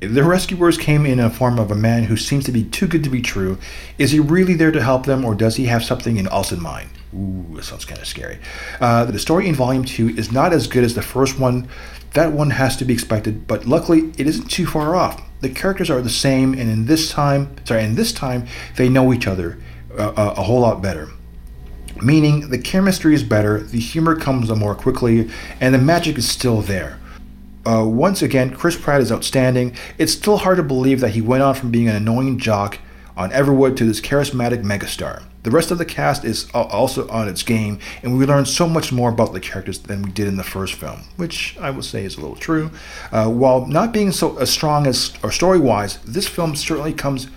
the 0.00 0.24
rescuers 0.24 0.76
came 0.76 1.06
in 1.06 1.18
a 1.20 1.30
form 1.30 1.58
of 1.58 1.70
a 1.70 1.74
man 1.74 2.04
who 2.04 2.16
seems 2.16 2.44
to 2.44 2.52
be 2.52 2.64
too 2.64 2.86
good 2.86 3.04
to 3.04 3.10
be 3.10 3.22
true. 3.22 3.58
Is 3.98 4.10
he 4.10 4.20
really 4.20 4.54
there 4.54 4.72
to 4.72 4.82
help 4.82 5.06
them, 5.06 5.24
or 5.24 5.34
does 5.34 5.56
he 5.56 5.66
have 5.66 5.84
something 5.84 6.16
in 6.16 6.26
else 6.28 6.52
in 6.52 6.60
mind? 6.60 6.90
Ooh, 7.14 7.46
that 7.54 7.64
sounds 7.64 7.84
kind 7.84 8.00
of 8.00 8.06
scary. 8.06 8.38
Uh, 8.80 9.04
the 9.04 9.18
story 9.18 9.48
in 9.48 9.54
Volume 9.54 9.84
2 9.84 10.10
is 10.10 10.32
not 10.32 10.52
as 10.52 10.66
good 10.66 10.84
as 10.84 10.94
the 10.94 11.02
first 11.02 11.38
one. 11.38 11.68
That 12.12 12.32
one 12.32 12.50
has 12.50 12.76
to 12.78 12.84
be 12.84 12.92
expected, 12.92 13.46
but 13.46 13.66
luckily 13.66 14.12
it 14.18 14.26
isn't 14.26 14.50
too 14.50 14.66
far 14.66 14.96
off. 14.96 15.22
The 15.40 15.50
characters 15.50 15.90
are 15.90 16.02
the 16.02 16.10
same, 16.10 16.52
and 16.52 16.70
in 16.70 16.86
this 16.86 17.10
time, 17.10 17.54
sorry, 17.64 17.84
in 17.84 17.94
this 17.94 18.12
time, 18.12 18.46
they 18.76 18.88
know 18.88 19.12
each 19.12 19.26
other 19.26 19.58
uh, 19.96 20.12
a, 20.16 20.40
a 20.40 20.42
whole 20.42 20.60
lot 20.60 20.82
better 20.82 21.08
meaning 22.02 22.50
the 22.50 22.58
chemistry 22.58 23.14
is 23.14 23.22
better, 23.22 23.60
the 23.60 23.80
humor 23.80 24.16
comes 24.16 24.50
more 24.50 24.74
quickly, 24.74 25.30
and 25.60 25.74
the 25.74 25.78
magic 25.78 26.18
is 26.18 26.28
still 26.28 26.60
there. 26.60 26.98
Uh, 27.66 27.84
once 27.86 28.20
again, 28.20 28.54
Chris 28.54 28.76
Pratt 28.76 29.00
is 29.00 29.10
outstanding. 29.10 29.74
It's 29.96 30.12
still 30.12 30.38
hard 30.38 30.58
to 30.58 30.62
believe 30.62 31.00
that 31.00 31.10
he 31.10 31.20
went 31.20 31.42
on 31.42 31.54
from 31.54 31.70
being 31.70 31.88
an 31.88 31.96
annoying 31.96 32.38
jock 32.38 32.78
on 33.16 33.30
Everwood 33.30 33.76
to 33.76 33.84
this 33.84 34.00
charismatic 34.00 34.62
megastar. 34.62 35.22
The 35.44 35.50
rest 35.50 35.70
of 35.70 35.76
the 35.76 35.84
cast 35.84 36.24
is 36.24 36.50
also 36.52 37.06
on 37.08 37.28
its 37.28 37.42
game, 37.42 37.78
and 38.02 38.16
we 38.16 38.24
learn 38.24 38.46
so 38.46 38.66
much 38.66 38.92
more 38.92 39.10
about 39.10 39.34
the 39.34 39.40
characters 39.40 39.78
than 39.78 40.02
we 40.02 40.10
did 40.10 40.26
in 40.26 40.36
the 40.36 40.42
first 40.42 40.74
film, 40.74 41.02
which 41.16 41.56
I 41.60 41.70
would 41.70 41.84
say 41.84 42.04
is 42.04 42.16
a 42.16 42.20
little 42.20 42.36
true. 42.36 42.70
Uh, 43.12 43.28
while 43.28 43.66
not 43.66 43.92
being 43.92 44.10
so 44.10 44.38
as 44.38 44.48
strong 44.48 44.86
as 44.86 45.12
or 45.22 45.30
story-wise, 45.30 45.98
this 45.98 46.26
film 46.26 46.56
certainly 46.56 46.94
comes 46.94 47.28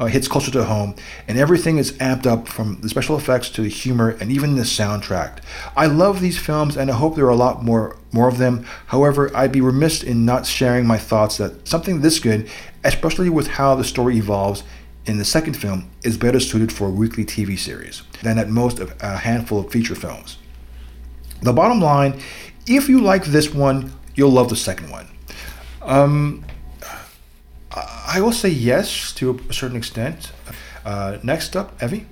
uh, 0.00 0.06
hits 0.06 0.26
closer 0.26 0.50
to 0.50 0.64
home, 0.64 0.94
and 1.28 1.38
everything 1.38 1.76
is 1.76 1.92
amped 1.92 2.26
up 2.26 2.48
from 2.48 2.80
the 2.80 2.88
special 2.88 3.16
effects 3.16 3.50
to 3.50 3.62
the 3.62 3.68
humor 3.68 4.16
and 4.20 4.32
even 4.32 4.56
the 4.56 4.62
soundtrack. 4.62 5.38
I 5.76 5.86
love 5.86 6.20
these 6.20 6.38
films, 6.38 6.76
and 6.76 6.90
I 6.90 6.94
hope 6.94 7.14
there 7.14 7.26
are 7.26 7.28
a 7.28 7.36
lot 7.36 7.62
more 7.62 7.96
more 8.10 8.26
of 8.26 8.38
them. 8.38 8.64
However, 8.86 9.30
I'd 9.36 9.52
be 9.52 9.60
remiss 9.60 10.02
in 10.02 10.24
not 10.24 10.46
sharing 10.46 10.86
my 10.86 10.98
thoughts 10.98 11.36
that 11.36 11.68
something 11.68 12.00
this 12.00 12.18
good, 12.18 12.48
especially 12.82 13.28
with 13.28 13.46
how 13.46 13.76
the 13.76 13.84
story 13.84 14.16
evolves 14.16 14.64
in 15.06 15.18
the 15.18 15.24
second 15.24 15.54
film, 15.54 15.88
is 16.02 16.16
better 16.16 16.40
suited 16.40 16.72
for 16.72 16.88
a 16.88 16.90
weekly 16.90 17.24
TV 17.24 17.58
series 17.58 18.02
than 18.22 18.38
at 18.38 18.48
most 18.48 18.80
a 18.80 19.16
handful 19.18 19.60
of 19.60 19.70
feature 19.70 19.94
films. 19.94 20.38
The 21.42 21.52
bottom 21.52 21.80
line, 21.80 22.20
if 22.66 22.88
you 22.88 23.00
like 23.00 23.26
this 23.26 23.52
one, 23.52 23.92
you'll 24.14 24.30
love 24.30 24.48
the 24.48 24.56
second 24.56 24.90
one. 24.90 25.06
Um, 25.82 26.44
I 27.72 28.20
will 28.20 28.32
say 28.32 28.48
yes 28.48 29.12
to 29.14 29.40
a 29.48 29.52
certain 29.52 29.76
extent. 29.76 30.32
Uh, 30.84 31.18
next 31.22 31.54
up, 31.54 31.80
Evy. 31.80 32.06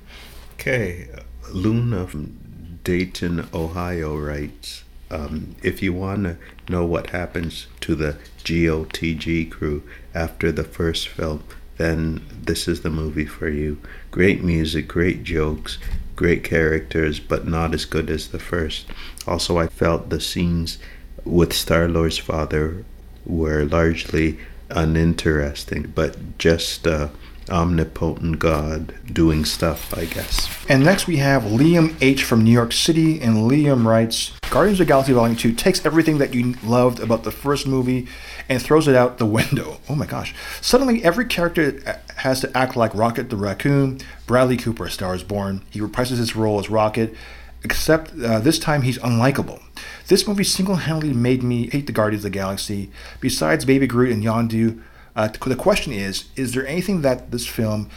Okay, 0.55 1.09
Luna 1.53 2.07
from 2.07 2.79
Dayton, 2.85 3.49
Ohio 3.53 4.17
writes 4.17 4.85
um, 5.11 5.57
If 5.63 5.83
you 5.83 5.93
want 5.93 6.25
to 6.25 6.37
know 6.69 6.85
what 6.85 7.11
happens 7.11 7.67
to 7.81 7.95
the 7.95 8.17
GOTG 8.45 9.51
crew 9.51 9.83
after 10.15 10.53
the 10.53 10.65
first 10.65 11.09
film, 11.09 11.43
then 11.77 12.25
this 12.31 12.69
is 12.69 12.83
the 12.83 12.91
movie 12.91 13.27
for 13.27 13.49
you. 13.49 13.81
Great 14.11 14.43
music, 14.43 14.87
great 14.89 15.23
jokes, 15.25 15.79
great 16.17 16.45
characters, 16.45 17.21
but 17.21 17.47
not 17.47 17.75
as 17.75 17.85
good 17.85 18.11
as 18.11 18.29
the 18.29 18.39
first. 18.39 18.87
Also, 19.27 19.59
I 19.59 19.67
felt 19.69 20.11
the 20.11 20.21
scenes 20.21 20.79
with 21.25 21.53
Star 21.53 21.89
Lord's 21.89 22.19
father 22.19 22.85
were 23.25 23.65
largely 23.65 24.39
uninteresting, 24.71 25.93
but 25.95 26.39
just 26.39 26.87
uh, 26.87 27.09
omnipotent 27.51 28.39
God 28.39 28.95
doing 29.13 29.45
stuff, 29.45 29.97
I 29.97 30.05
guess. 30.05 30.49
And 30.69 30.85
next 30.85 31.07
we 31.07 31.17
have 31.17 31.43
Liam 31.43 31.97
H. 32.01 32.25
from 32.25 32.45
New 32.45 32.51
York 32.51 32.73
City, 32.73 33.21
and 33.21 33.51
Liam 33.51 33.85
writes 33.85 34.33
Guardians 34.51 34.81
of 34.81 34.87
Galaxy 34.87 35.13
Volume 35.13 35.37
2 35.37 35.53
takes 35.53 35.85
everything 35.85 36.19
that 36.19 36.35
you 36.35 36.55
loved 36.63 37.01
about 37.01 37.25
the 37.25 37.31
first 37.31 37.67
movie 37.67 38.09
and 38.49 38.63
throws 38.63 38.89
it 38.89 38.95
out 38.95 39.19
the 39.19 39.27
window. 39.27 39.79
Oh 39.91 39.95
my 39.95 40.07
gosh. 40.07 40.35
Suddenly, 40.61 41.03
every 41.03 41.25
character 41.25 42.01
has 42.17 42.41
to 42.43 42.57
act 42.57 42.77
like 42.77 42.95
Rocket 42.95 43.31
the 43.31 43.37
Raccoon. 43.37 44.01
Bradley 44.27 44.59
Cooper, 44.59 44.89
Star 44.91 45.15
is 45.15 45.23
Born. 45.23 45.63
He 45.71 45.81
reprises 45.81 46.19
his 46.19 46.37
role 46.37 46.59
as 46.61 46.69
Rocket, 46.69 47.15
except 47.65 48.13
uh, 48.21 48.39
this 48.39 48.59
time 48.59 48.83
he's 48.83 48.99
unlikable. 48.99 49.63
This 50.09 50.27
movie 50.27 50.45
single 50.45 50.77
handedly 50.77 51.15
made 51.15 51.43
me 51.43 51.69
hate 51.71 51.87
the 51.87 51.93
Guardians 51.93 52.25
of 52.25 52.33
the 52.33 52.39
Galaxy. 52.39 52.91
Besides 53.21 53.65
Baby 53.65 53.87
Groot 53.87 54.13
and 54.13 54.23
Yondu, 54.23 54.81
uh, 55.17 55.29
the 55.29 55.57
question 55.57 55.93
is 55.93 56.27
is 56.37 56.53
there 56.53 56.67
anything 56.67 57.03
that 57.03 57.31
this 57.31 57.47
film 57.47 57.91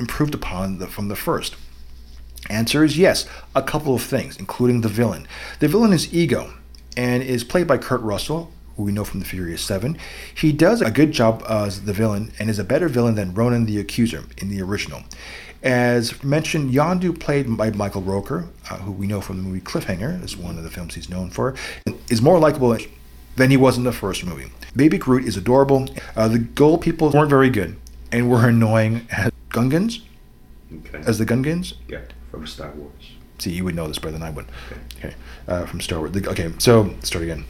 improved 0.00 0.34
upon 0.34 0.78
the, 0.78 0.86
from 0.86 1.08
the 1.08 1.16
first? 1.16 1.56
Answer 2.50 2.84
is 2.84 2.98
yes, 2.98 3.26
a 3.54 3.62
couple 3.62 3.94
of 3.94 4.02
things, 4.02 4.36
including 4.36 4.82
the 4.82 4.88
villain. 4.88 5.26
The 5.60 5.68
villain 5.68 5.92
is 5.92 6.12
Ego 6.12 6.52
and 6.96 7.22
is 7.22 7.42
played 7.42 7.66
by 7.66 7.78
Kurt 7.78 8.02
Russell, 8.02 8.52
who 8.76 8.82
we 8.82 8.92
know 8.92 9.04
from 9.04 9.20
the 9.20 9.26
Furious 9.26 9.62
Seven. 9.62 9.96
He 10.34 10.52
does 10.52 10.82
a 10.82 10.90
good 10.90 11.12
job 11.12 11.42
as 11.48 11.84
the 11.84 11.92
villain 11.92 12.32
and 12.38 12.50
is 12.50 12.58
a 12.58 12.64
better 12.64 12.88
villain 12.88 13.14
than 13.14 13.34
Ronan 13.34 13.64
the 13.64 13.78
Accuser 13.78 14.24
in 14.38 14.48
the 14.48 14.60
original. 14.60 15.04
As 15.64 16.22
mentioned, 16.22 16.72
Yondu, 16.74 17.18
played 17.18 17.56
by 17.56 17.70
Michael 17.70 18.02
Rooker, 18.02 18.48
uh, 18.70 18.76
who 18.76 18.92
we 18.92 19.06
know 19.06 19.22
from 19.22 19.38
the 19.38 19.42
movie 19.42 19.62
Cliffhanger, 19.62 20.22
is 20.22 20.36
one 20.36 20.58
of 20.58 20.62
the 20.62 20.70
films 20.70 20.94
he's 20.94 21.08
known 21.08 21.30
for, 21.30 21.54
is 22.10 22.20
more 22.20 22.38
likable 22.38 22.76
than 23.36 23.50
he 23.50 23.56
was 23.56 23.78
in 23.78 23.84
the 23.84 23.92
first 23.92 24.26
movie. 24.26 24.52
Baby 24.76 24.98
Groot 24.98 25.24
is 25.24 25.38
adorable. 25.38 25.88
Uh, 26.14 26.28
the 26.28 26.38
Gold 26.38 26.82
people 26.82 27.10
weren't 27.10 27.30
very 27.30 27.48
good 27.48 27.78
and 28.12 28.30
were 28.30 28.46
annoying 28.46 29.06
as 29.10 29.32
Gungans. 29.48 30.02
Okay. 30.70 30.98
As 31.06 31.18
the 31.18 31.24
Gungans? 31.24 31.72
Yeah, 31.88 32.02
from 32.30 32.46
Star 32.46 32.70
Wars. 32.72 33.12
See, 33.38 33.52
you 33.52 33.64
would 33.64 33.74
know 33.74 33.88
this 33.88 33.98
better 33.98 34.12
than 34.12 34.22
I 34.22 34.30
would. 34.30 34.46
Okay. 34.70 34.80
okay. 34.98 35.14
Uh, 35.48 35.64
from 35.64 35.80
Star 35.80 35.98
Wars. 35.98 36.12
The, 36.12 36.28
okay, 36.28 36.52
so 36.58 36.94
start 37.02 37.24
again. 37.24 37.46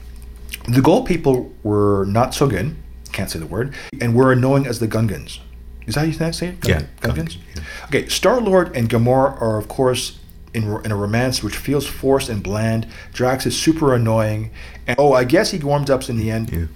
The 0.69 0.81
Gold 0.81 1.07
people 1.07 1.53
were 1.65 2.05
not 2.05 2.33
so 2.33 2.47
good. 2.47 2.77
Can't 3.11 3.29
say 3.29 3.41
the 3.41 3.47
word. 3.47 3.75
And 4.01 4.15
were 4.15 4.31
annoying 4.31 4.67
as 4.69 4.79
the 4.79 4.87
Gungans. 4.87 5.41
Is 5.87 5.95
that 5.95 6.01
how 6.01 6.07
you 6.07 6.33
say 6.33 6.49
it? 6.49 6.69
Yeah. 6.69 6.83
Gungans? 7.01 7.37
Yeah. 7.55 7.63
Okay, 7.87 8.09
Star 8.09 8.41
Lord 8.41 8.75
and 8.77 8.89
Gamora 8.89 9.41
are, 9.41 9.59
of 9.59 9.69
course, 9.69 10.19
in, 10.53 10.65
in 10.85 10.93
a 10.93 10.97
romance 10.97 11.43
which 11.43 11.57
feels 11.57 11.87
forced 11.87 12.29
and 12.29 12.43
bland. 12.43 12.87
Drax 13.13 13.47
is 13.47 13.59
super 13.59 13.95
annoying. 13.95 14.51
And, 14.87 14.99
oh, 14.99 15.13
I 15.13 15.25
guess 15.25 15.51
he 15.51 15.59
warms 15.59 15.91
up 15.91 16.09
in 16.09 16.17
the 16.17 16.31
end. 16.31 16.51
Yeah. 16.51 16.67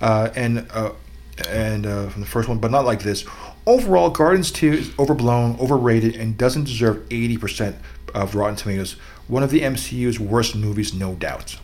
Uh, 0.00 0.30
and 0.36 0.66
uh, 0.72 0.92
and 1.48 1.86
uh, 1.86 2.08
from 2.08 2.22
the 2.22 2.26
first 2.26 2.48
one, 2.48 2.58
but 2.58 2.70
not 2.70 2.84
like 2.84 3.02
this. 3.02 3.24
Overall, 3.66 4.10
Guardians 4.10 4.50
2 4.50 4.72
is 4.72 4.90
overblown, 4.98 5.58
overrated, 5.60 6.16
and 6.16 6.36
doesn't 6.36 6.64
deserve 6.64 7.08
80% 7.10 7.76
of 8.14 8.34
Rotten 8.34 8.56
Tomatoes. 8.56 8.96
One 9.28 9.42
of 9.42 9.50
the 9.50 9.60
MCU's 9.60 10.18
worst 10.18 10.56
movies, 10.56 10.94
no 10.94 11.14
doubt. 11.14 11.58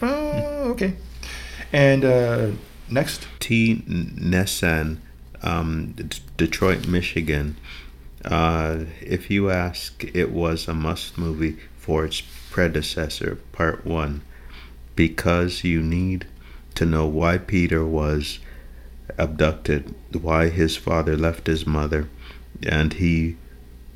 Oh, 0.00 0.70
okay. 0.70 0.94
And 1.72 2.04
uh, 2.04 2.50
next. 2.88 3.26
T. 3.40 3.82
Nessan, 3.86 4.98
um, 5.42 5.92
D- 5.92 6.18
Detroit, 6.36 6.86
Michigan. 6.86 7.56
Uh, 8.24 8.84
if 9.00 9.30
you 9.30 9.50
ask, 9.50 10.04
it 10.14 10.30
was 10.30 10.68
a 10.68 10.74
must 10.74 11.18
movie 11.18 11.58
for 11.76 12.04
its 12.04 12.22
predecessor, 12.50 13.36
Part 13.50 13.84
1, 13.84 14.22
because 14.94 15.64
you 15.64 15.82
need 15.82 16.26
to 16.74 16.86
know 16.86 17.06
why 17.06 17.38
Peter 17.38 17.84
was 17.84 18.38
abducted, 19.18 19.94
why 20.12 20.48
his 20.48 20.76
father 20.76 21.16
left 21.16 21.46
his 21.46 21.66
mother, 21.66 22.08
and 22.64 22.94
he 22.94 23.36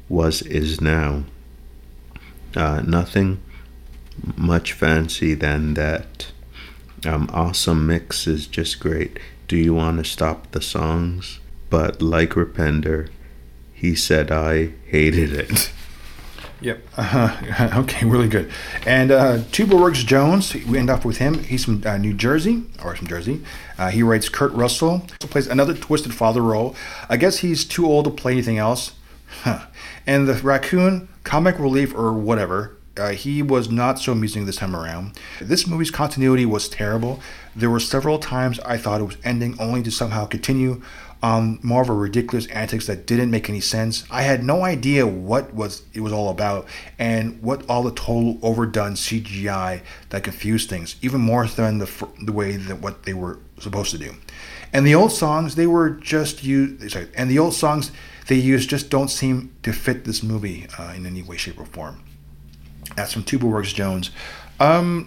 was 0.09 0.43
is 0.43 0.81
now. 0.81 1.25
Uh, 2.55 2.81
nothing 2.87 3.41
much 4.37 4.73
fancy 4.73 5.35
than 5.35 5.75
that. 5.75 6.33
Um, 7.05 7.29
awesome 7.33 7.87
mix 7.87 8.27
is 8.27 8.47
just 8.47 8.81
great. 8.81 9.19
Do 9.49 9.57
you 9.57 9.75
want 9.75 9.99
to 9.99 10.05
stop 10.05 10.51
the 10.51 10.61
songs? 10.61 11.41
But 11.71 12.03
like 12.03 12.35
Repender, 12.35 13.09
he 13.73 13.95
said 13.95 14.31
I 14.31 14.73
hated 14.87 15.33
it. 15.33 15.73
Yep. 16.61 16.81
Uh, 16.97 17.71
okay, 17.77 18.07
really 18.07 18.29
good. 18.29 18.51
And 18.87 19.11
uh, 19.11 19.43
Tuba 19.53 19.77
Works 19.77 20.03
Jones, 20.03 20.55
we 20.55 20.79
end 20.79 20.91
up 20.91 21.05
with 21.05 21.19
him. 21.19 21.45
He's 21.45 21.65
from 21.65 21.83
uh, 21.87 21.99
New 21.99 22.15
Jersey, 22.15 22.65
or 22.83 22.97
from 22.97 23.07
Jersey. 23.07 23.43
Uh, 23.79 23.91
he 23.91 24.03
writes 24.03 24.29
Kurt 24.29 24.53
Russell. 24.53 25.07
Plays 25.21 25.47
another 25.47 25.75
twisted 25.75 26.15
father 26.15 26.41
role. 26.41 26.75
I 27.09 27.17
guess 27.17 27.39
he's 27.39 27.65
too 27.65 27.87
old 27.87 28.07
to 28.07 28.11
play 28.11 28.33
anything 28.33 28.59
else. 28.59 28.93
Huh. 29.43 29.67
And 30.09 30.29
the 30.29 30.35
raccoon, 30.35 31.09
comic 31.25 31.59
relief 31.59 31.93
or 31.93 32.13
whatever, 32.13 32.76
uh, 32.99 33.11
he 33.11 33.43
was 33.43 33.71
not 33.71 33.99
so 33.99 34.13
amusing 34.13 34.47
this 34.47 34.57
time 34.57 34.75
around. 34.75 35.19
This 35.41 35.67
movie's 35.67 35.91
continuity 35.91 36.47
was 36.47 36.69
terrible. 36.69 37.21
There 37.55 37.71
were 37.71 37.81
several 37.81 38.19
times 38.19 38.61
I 38.61 38.77
thought 38.77 39.01
it 39.01 39.05
was 39.05 39.17
ending 39.25 39.57
only 39.61 39.83
to 39.83 39.91
somehow 39.91 40.27
continue 40.27 40.83
on 41.23 41.59
more 41.63 41.83
of 41.83 41.89
a 41.89 41.95
ridiculous 41.95 42.47
antics 42.49 42.87
that 42.87 43.07
didn't 43.07 43.31
make 43.31 43.49
any 43.49 43.61
sense. 43.61 44.05
I 44.11 44.23
had 44.23 44.45
no 44.45 44.63
idea 44.63 45.07
what 45.07 45.55
was 45.55 45.83
it 45.95 46.01
was 46.01 46.13
all 46.13 46.29
about 46.29 46.67
and 46.99 47.41
what 47.43 47.69
all 47.69 47.83
the 47.83 47.91
total 47.91 48.39
overdone 48.43 48.93
CGI 48.93 49.83
that 50.11 50.25
confused 50.25 50.69
things, 50.69 50.97
even 51.03 51.21
more 51.21 51.47
than 51.47 51.79
the 51.79 52.09
the 52.23 52.33
way 52.33 52.57
that 52.57 52.81
what 52.81 53.05
they 53.05 53.15
were 53.15 53.39
supposed 53.59 53.91
to 53.93 53.99
do. 53.99 54.15
And 54.73 54.87
the 54.87 54.95
old 54.95 55.13
songs 55.13 55.55
they 55.55 55.67
were 55.67 55.91
just 55.91 56.45
used. 56.45 56.91
Sorry, 56.91 57.09
and 57.15 57.31
the 57.31 57.39
old 57.39 57.55
songs 57.55 57.93
they 58.27 58.37
used 58.37 58.69
just 58.69 58.91
don't 58.91 59.09
seem 59.09 59.55
to 59.63 59.73
fit 59.73 60.05
this 60.05 60.23
movie 60.23 60.67
uh, 60.79 60.93
in 60.97 61.07
any 61.07 61.23
way, 61.23 61.37
shape, 61.37 61.61
or 61.61 61.67
form. 61.67 62.03
That's 62.97 63.13
from 63.13 63.23
Tuba 63.23 63.47
Works 63.47 63.73
Jones. 63.73 64.11
Um, 64.59 65.07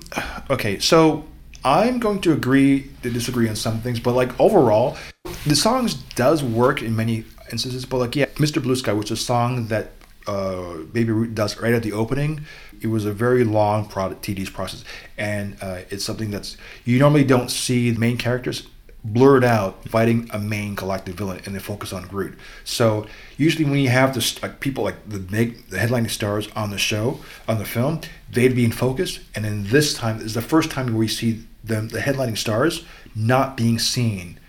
okay, 0.50 0.80
so 0.80 1.26
I'm 1.66 2.00
going 2.00 2.22
to 2.22 2.32
agree 2.32 2.90
to 3.04 3.10
disagree 3.10 3.50
on 3.50 3.56
some 3.56 3.82
things, 3.82 4.00
but 4.00 4.14
like 4.14 4.40
overall, 4.40 4.98
the 5.46 5.56
songs 5.56 5.96
does 6.16 6.44
work 6.44 6.82
in 6.82 6.96
many 6.96 7.26
instances. 7.52 7.86
But 7.86 7.98
like, 7.98 8.16
yeah, 8.16 8.28
Mr. 8.36 8.62
Blue 8.62 8.76
Sky, 8.76 8.94
which 8.94 9.12
is 9.12 9.20
a 9.20 9.24
song 9.24 9.68
that 9.68 9.92
uh, 10.28 10.78
Baby 10.94 11.06
Groot 11.14 11.36
does 11.36 11.60
right 11.60 11.74
at 11.74 11.84
the 11.84 11.92
opening, 11.92 12.42
it 12.82 12.88
was 12.88 13.06
a 13.06 13.12
very 13.12 13.44
long, 13.44 13.86
product, 13.86 14.24
tedious 14.24 14.50
process, 14.50 14.86
and 15.18 15.58
uh, 15.62 15.80
it's 15.90 16.06
something 16.06 16.32
that's 16.32 16.56
you 16.86 17.00
normally 17.00 17.24
don't 17.24 17.50
see 17.50 17.92
the 17.92 18.00
main 18.00 18.18
characters 18.18 18.68
blurred 19.04 19.44
out 19.44 19.88
fighting 19.88 20.30
a 20.34 20.40
main 20.40 20.76
galactic 20.76 21.16
villain 21.16 21.42
and 21.46 21.56
they 21.56 21.60
focus 21.60 21.94
on 21.94 22.06
Groot. 22.08 22.38
So 22.64 23.08
usually 23.38 23.66
when 23.66 23.80
you 23.80 23.90
have 23.90 24.14
the 24.14 24.40
like 24.42 24.60
people 24.60 24.84
like 24.84 25.08
the 25.08 25.20
big 25.20 25.68
the 25.70 25.78
headlining 25.78 26.10
stars 26.10 26.50
on 26.56 26.72
the 26.72 26.78
show 26.78 27.20
on 27.48 27.60
the 27.60 27.66
film, 27.66 28.02
they'd 28.32 28.56
be 28.56 28.66
in 28.66 28.72
focus. 28.72 29.20
And 29.34 29.46
then 29.46 29.66
this 29.66 29.94
time 29.94 30.20
is 30.20 30.34
the 30.34 30.42
first 30.42 30.70
time 30.70 30.88
where 30.88 30.96
we 30.96 31.08
see 31.08 31.46
them 31.64 31.90
the 31.90 32.00
headlining 32.00 32.38
stars 32.38 32.86
not 33.16 33.56
being 33.56 33.80
seen 33.80 34.40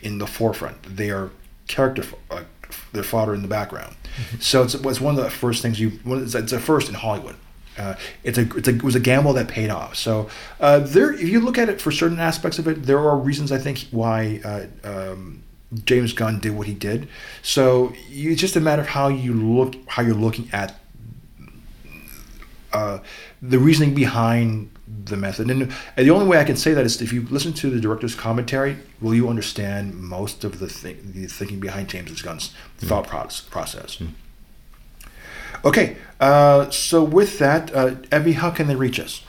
in 0.00 0.18
the 0.18 0.26
forefront. 0.26 0.96
They 0.96 1.10
are 1.10 1.30
character 1.68 2.02
uh, 2.30 2.42
their 2.92 3.02
fodder 3.02 3.34
in 3.34 3.42
the 3.42 3.48
background. 3.48 3.96
Mm-hmm. 4.02 4.40
So 4.40 4.62
it's, 4.62 4.74
it's 4.74 5.00
one 5.00 5.16
of 5.16 5.22
the 5.22 5.30
first 5.30 5.62
things 5.62 5.78
you 5.78 6.00
it's 6.04 6.34
a 6.34 6.58
first 6.58 6.88
in 6.88 6.94
Hollywood. 6.94 7.36
Uh, 7.78 7.94
it's 8.24 8.36
a, 8.36 8.42
it's 8.56 8.68
a, 8.68 8.74
it 8.74 8.82
was 8.82 8.94
a 8.94 9.00
gamble 9.00 9.32
that 9.32 9.48
paid 9.48 9.70
off. 9.70 9.96
So 9.96 10.28
uh, 10.58 10.80
there, 10.80 11.12
if 11.12 11.28
you 11.28 11.40
look 11.40 11.56
at 11.56 11.68
it 11.68 11.80
for 11.80 11.90
certain 11.90 12.18
aspects 12.18 12.58
of 12.58 12.68
it, 12.68 12.82
there 12.84 12.98
are 12.98 13.16
reasons 13.16 13.52
I 13.52 13.58
think 13.58 13.86
why 13.90 14.40
uh, 14.44 14.66
um, 14.84 15.42
James 15.84 16.12
Gunn 16.12 16.40
did 16.40 16.56
what 16.56 16.66
he 16.66 16.74
did. 16.74 17.08
So 17.42 17.92
you, 18.08 18.32
it's 18.32 18.40
just 18.40 18.56
a 18.56 18.60
matter 18.60 18.82
of 18.82 18.88
how 18.88 19.08
you 19.08 19.32
look, 19.32 19.76
how 19.86 20.02
you're 20.02 20.14
looking 20.14 20.48
at 20.52 20.78
uh, 22.72 22.98
the 23.40 23.58
reasoning 23.58 23.94
behind 23.94 24.70
the 24.86 25.16
method. 25.16 25.50
And, 25.50 25.62
and, 25.62 26.06
the 26.06 26.10
only 26.10 26.26
way 26.26 26.38
I 26.38 26.44
can 26.44 26.56
say 26.56 26.74
that 26.74 26.84
is 26.84 27.00
if 27.00 27.12
you 27.12 27.22
listen 27.30 27.52
to 27.54 27.70
the 27.70 27.80
director's 27.80 28.14
commentary, 28.14 28.76
will 29.00 29.14
you 29.14 29.28
understand 29.28 29.94
most 29.94 30.44
of 30.44 30.58
the, 30.58 30.68
th- 30.68 30.98
the 31.02 31.26
thinking 31.26 31.60
behind 31.60 31.88
James 31.88 32.22
Gunn's 32.22 32.52
mm. 32.80 32.88
thought 32.88 33.06
process. 33.06 33.96
Mm. 33.96 34.10
Okay, 35.64 35.96
uh, 36.20 36.70
so 36.70 37.04
with 37.04 37.38
that, 37.38 37.74
uh, 37.74 37.96
Evy, 38.10 38.32
how 38.32 38.50
can 38.50 38.66
they 38.66 38.76
reach 38.76 38.98
us? 38.98 39.22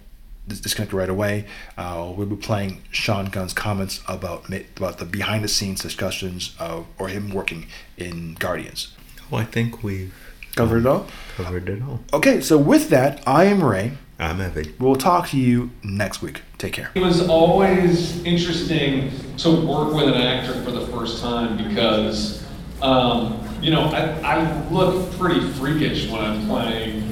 dis- 0.48 0.60
disconnect 0.60 0.92
right 0.92 1.08
away. 1.08 1.46
Uh, 1.76 2.12
we'll 2.16 2.26
be 2.26 2.36
playing 2.36 2.82
Sean 2.90 3.26
Gunn's 3.26 3.52
comments 3.52 4.02
about 4.08 4.46
about 4.76 4.98
the 4.98 5.04
behind 5.04 5.44
the 5.44 5.48
scenes 5.48 5.80
discussions 5.82 6.54
of 6.58 6.86
or 6.98 7.08
him 7.08 7.30
working 7.30 7.66
in 7.96 8.34
Guardians. 8.34 8.94
Well, 9.30 9.40
I 9.40 9.44
think 9.44 9.82
we've 9.82 10.14
Covered 10.56 10.78
it 10.80 10.86
all. 10.86 11.06
covered 11.36 11.68
it 11.68 11.80
all. 11.82 12.00
Okay, 12.12 12.40
so 12.40 12.58
with 12.58 12.88
that, 12.88 13.22
I 13.28 13.44
am 13.44 13.62
Ray. 13.62 13.92
I'm 14.18 14.40
Evy. 14.40 14.74
We'll 14.80 14.96
talk 14.96 15.28
to 15.28 15.36
you 15.36 15.70
next 15.84 16.20
week. 16.22 16.40
Take 16.56 16.72
care. 16.72 16.90
It 16.96 17.00
was 17.00 17.28
always 17.28 18.20
interesting 18.24 19.12
to 19.36 19.50
work 19.64 19.92
with 19.94 20.08
an 20.08 20.14
actor 20.20 20.54
for 20.64 20.72
the 20.72 20.84
first 20.88 21.22
time 21.22 21.56
because, 21.68 22.44
um, 22.82 23.38
you 23.62 23.70
know, 23.70 23.82
I, 23.82 24.18
I 24.22 24.68
look 24.70 25.12
pretty 25.16 25.40
freakish 25.52 26.10
when 26.10 26.20
I'm 26.20 26.48
playing 26.48 27.02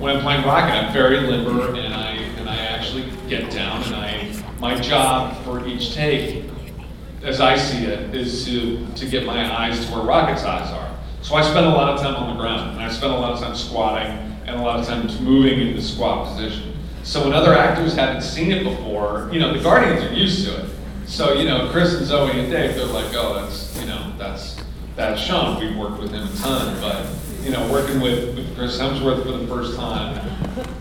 when 0.00 0.16
I'm 0.16 0.22
playing 0.22 0.44
Rocket. 0.44 0.72
I'm 0.72 0.92
very 0.92 1.20
limber 1.20 1.68
and 1.76 1.78
I 1.78 1.80
and 1.80 1.94
I 1.94 2.07
actually 2.07 2.07
get 3.28 3.50
down 3.50 3.82
and 3.84 3.94
I 3.94 4.32
my 4.58 4.80
job 4.80 5.42
for 5.44 5.66
each 5.66 5.94
take, 5.94 6.44
as 7.22 7.40
I 7.40 7.56
see 7.56 7.84
it, 7.84 8.14
is 8.14 8.44
to 8.46 8.86
to 8.96 9.08
get 9.08 9.26
my 9.26 9.52
eyes 9.58 9.86
to 9.86 9.92
where 9.92 10.02
Rocket's 10.02 10.44
eyes 10.44 10.70
are. 10.72 10.98
So 11.22 11.34
I 11.34 11.42
spend 11.42 11.66
a 11.66 11.70
lot 11.70 11.90
of 11.90 12.00
time 12.00 12.14
on 12.14 12.34
the 12.34 12.40
ground 12.40 12.70
and 12.72 12.82
I 12.82 12.90
spend 12.90 13.12
a 13.12 13.16
lot 13.16 13.32
of 13.32 13.40
time 13.40 13.54
squatting 13.54 14.12
and 14.46 14.56
a 14.56 14.62
lot 14.62 14.80
of 14.80 14.86
times 14.86 15.20
moving 15.20 15.60
in 15.60 15.76
the 15.76 15.82
squat 15.82 16.26
position. 16.28 16.74
So 17.02 17.24
when 17.24 17.32
other 17.32 17.54
actors 17.54 17.94
haven't 17.94 18.22
seen 18.22 18.50
it 18.50 18.64
before, 18.64 19.28
you 19.32 19.40
know, 19.40 19.52
the 19.52 19.62
Guardians 19.62 20.04
are 20.04 20.14
used 20.14 20.46
to 20.46 20.64
it. 20.64 20.70
So, 21.06 21.34
you 21.34 21.46
know, 21.46 21.70
Chris 21.70 21.94
and 21.94 22.06
Zoe 22.06 22.38
and 22.38 22.50
Dave, 22.50 22.74
they're 22.74 22.84
like, 22.84 23.14
oh, 23.14 23.34
that's, 23.34 23.78
you 23.80 23.86
know, 23.86 24.12
that's, 24.18 24.56
that's 24.94 25.20
Sean. 25.20 25.58
We've 25.58 25.76
worked 25.76 26.00
with 26.00 26.12
him 26.12 26.28
a 26.28 26.36
ton. 26.36 26.80
But, 26.80 27.06
you 27.42 27.50
know, 27.50 27.70
working 27.72 28.00
with, 28.00 28.36
with 28.36 28.56
Chris 28.56 28.78
Hemsworth 28.78 29.22
for 29.22 29.32
the 29.32 29.46
first 29.46 29.76
time 29.76 30.18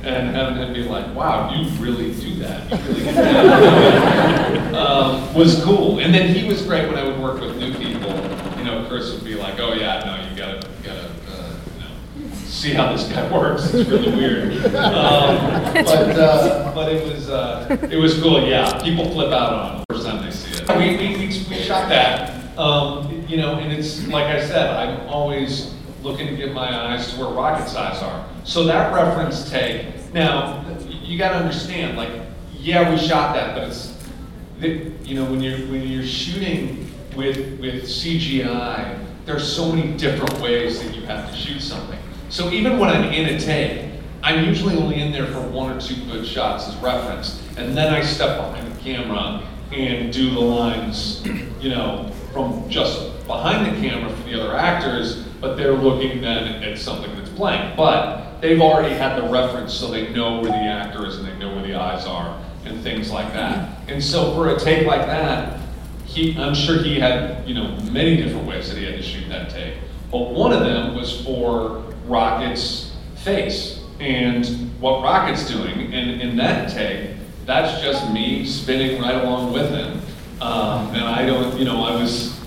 and 0.03 0.35
having 0.35 0.57
him 0.57 0.73
be 0.73 0.83
like, 0.83 1.13
wow, 1.13 1.53
you 1.53 1.69
really 1.79 2.13
do 2.15 2.35
that. 2.35 2.69
You 2.71 2.77
really 2.87 3.03
get 3.03 3.15
that. 3.15 4.73
um, 4.75 5.33
was 5.33 5.63
cool. 5.63 5.99
And 5.99 6.13
then 6.13 6.33
he 6.33 6.47
was 6.47 6.61
great 6.63 6.87
when 6.87 6.97
I 6.97 7.03
would 7.03 7.19
work 7.19 7.41
with 7.41 7.57
new 7.57 7.73
people. 7.73 8.13
You 8.57 8.63
know, 8.63 8.85
Chris 8.87 9.13
would 9.13 9.23
be 9.23 9.35
like, 9.35 9.59
oh, 9.59 9.73
yeah, 9.73 10.03
no, 10.05 10.29
you 10.29 10.37
gotta, 10.37 10.67
you 10.67 10.83
gotta, 10.83 11.09
uh, 11.29 11.55
you 11.75 12.25
know, 12.25 12.35
see 12.35 12.73
how 12.73 12.93
this 12.93 13.07
guy 13.09 13.31
works. 13.37 13.73
It's 13.73 13.89
really 13.89 14.11
weird. 14.15 14.53
Um, 14.75 15.37
but 15.73 16.19
uh, 16.19 16.71
but 16.73 16.91
it 16.91 17.03
was 17.03 17.29
uh, 17.29 17.77
it 17.91 17.97
was 17.97 18.19
cool. 18.21 18.41
Yeah, 18.47 18.81
people 18.81 19.09
flip 19.11 19.31
out 19.31 19.53
on 19.53 19.75
it 19.75 19.85
the 19.87 19.93
first 19.93 20.07
time 20.07 20.23
they 20.23 20.31
see 20.31 20.63
it. 20.63 20.67
We 20.77 20.97
we, 20.97 21.17
we, 21.17 21.27
we 21.27 21.63
shot 21.63 21.89
that. 21.89 22.57
Um, 22.57 23.25
you 23.27 23.37
know, 23.37 23.55
and 23.55 23.71
it's 23.71 24.07
like 24.07 24.25
I 24.25 24.45
said, 24.45 24.69
I'm 24.71 25.07
always 25.07 25.76
looking 26.07 26.27
to 26.27 26.35
get 26.35 26.53
my 26.53 26.93
eyes 26.93 27.11
to 27.11 27.19
where 27.19 27.29
Rocket's 27.29 27.75
eyes 27.75 28.01
are. 28.01 28.25
So 28.45 28.63
that 28.63 28.93
reference 28.93 29.49
take. 29.49 30.13
Now, 30.13 30.63
you 30.89 31.17
got 31.17 31.29
to 31.29 31.35
understand, 31.35 31.97
like, 31.97 32.11
yeah, 32.53 32.89
we 32.89 32.97
shot 32.97 33.35
that, 33.35 33.53
but 33.53 33.63
it's 33.67 33.93
you 34.59 35.13
know 35.13 35.25
when 35.25 35.41
you're 35.41 35.59
when 35.67 35.87
you're 35.87 36.05
shooting 36.05 36.91
with 37.15 37.59
with 37.59 37.83
CGI, 37.83 38.97
there's 39.25 39.47
so 39.47 39.71
many 39.71 39.95
different 39.97 40.39
ways 40.41 40.81
that 40.81 40.95
you 40.95 41.03
have 41.03 41.29
to 41.29 41.37
shoot 41.37 41.61
something. 41.61 41.99
So 42.29 42.49
even 42.49 42.79
when 42.79 42.89
I'm 42.89 43.11
in 43.13 43.35
a 43.35 43.39
take, 43.39 43.91
I'm 44.23 44.43
usually 44.45 44.75
only 44.75 44.99
in 44.99 45.11
there 45.11 45.27
for 45.27 45.41
one 45.41 45.71
or 45.71 45.79
two 45.79 45.95
good 46.05 46.25
shots 46.25 46.67
as 46.67 46.75
reference, 46.77 47.41
and 47.57 47.77
then 47.77 47.93
I 47.93 48.01
step 48.01 48.37
behind 48.37 48.71
the 48.73 48.79
camera 48.81 49.43
and 49.71 50.11
do 50.11 50.31
the 50.31 50.39
lines, 50.39 51.25
you 51.61 51.69
know, 51.69 52.11
from 52.33 52.67
just 52.69 53.27
behind 53.27 53.65
the 53.65 53.87
camera 53.87 54.13
for 54.15 54.23
the 54.23 54.41
other 54.41 54.55
actors, 54.55 55.26
but 55.39 55.55
they're 55.55 55.73
looking 55.73 56.21
then 56.21 56.63
at 56.63 56.77
something 56.77 57.13
that's 57.15 57.29
blank. 57.29 57.75
But 57.75 58.39
they've 58.41 58.61
already 58.61 58.95
had 58.95 59.21
the 59.21 59.29
reference, 59.29 59.73
so 59.73 59.89
they 59.89 60.13
know 60.13 60.41
where 60.41 60.51
the 60.51 60.57
actor 60.57 61.05
is 61.05 61.17
and 61.17 61.27
they 61.27 61.37
know 61.37 61.53
where 61.55 61.65
the 61.65 61.75
eyes 61.75 62.05
are 62.05 62.41
and 62.65 62.81
things 62.81 63.11
like 63.11 63.33
that. 63.33 63.79
And 63.87 64.03
so 64.03 64.33
for 64.33 64.49
a 64.49 64.59
take 64.59 64.85
like 64.85 65.05
that, 65.07 65.59
he, 66.05 66.37
I'm 66.37 66.55
sure 66.55 66.81
he 66.81 66.99
had, 66.99 67.47
you 67.47 67.53
know, 67.53 67.77
many 67.91 68.17
different 68.17 68.47
ways 68.47 68.69
that 68.69 68.77
he 68.77 68.85
had 68.85 68.95
to 68.95 69.03
shoot 69.03 69.27
that 69.29 69.49
take. 69.49 69.75
But 70.11 70.31
one 70.31 70.53
of 70.53 70.61
them 70.61 70.95
was 70.95 71.21
for 71.23 71.83
Rocket's 72.05 72.95
face 73.15 73.83
and 73.99 74.45
what 74.79 75.03
Rocket's 75.03 75.47
doing. 75.47 75.93
And 75.93 76.21
in 76.21 76.37
that 76.37 76.71
take, 76.71 77.11
that's 77.45 77.81
just 77.81 78.11
me 78.11 78.45
spinning 78.45 79.01
right 79.01 79.15
along 79.15 79.53
with 79.53 79.69
him. 79.69 80.01
Um, 80.41 80.93
and 80.93 81.03
I 81.03 81.25
don't, 81.25 81.57
you 81.57 81.65
know, 81.65 81.83
I 81.83 81.95
was, 81.95 82.39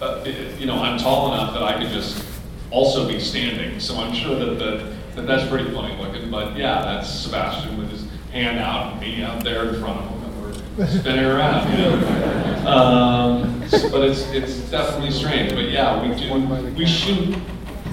uh, 0.00 0.24
you 0.58 0.66
know, 0.66 0.80
I'm 0.80 0.98
tall 0.98 1.32
enough 1.32 1.54
that 1.54 1.62
I 1.62 1.82
could 1.82 1.90
just 1.90 2.24
also 2.70 3.08
be 3.08 3.18
standing. 3.20 3.80
So 3.80 3.96
I'm 3.96 4.14
sure 4.14 4.38
that, 4.38 4.58
the, 4.58 4.96
that 5.14 5.26
that's 5.26 5.48
pretty 5.48 5.70
funny 5.72 5.96
looking. 5.96 6.30
But 6.30 6.56
yeah, 6.56 6.82
that's 6.82 7.08
Sebastian 7.08 7.78
with 7.78 7.90
his 7.90 8.06
hand 8.32 8.58
out 8.58 8.92
and 8.92 9.00
me 9.00 9.22
out 9.22 9.42
there 9.42 9.68
in 9.68 9.80
front 9.80 10.00
of 10.00 10.10
him. 10.10 10.22
And 10.24 10.76
we're 10.78 10.86
spinning 10.86 11.24
around, 11.24 11.70
you 11.72 11.78
know. 11.78 12.44
Um, 12.68 13.60
but 13.70 14.02
it's, 14.02 14.30
it's 14.32 14.70
definitely 14.70 15.10
strange. 15.10 15.52
But 15.52 15.70
yeah, 15.70 16.02
we 16.02 16.14
do, 16.14 16.74
we 16.74 16.84
shoot 16.84 17.34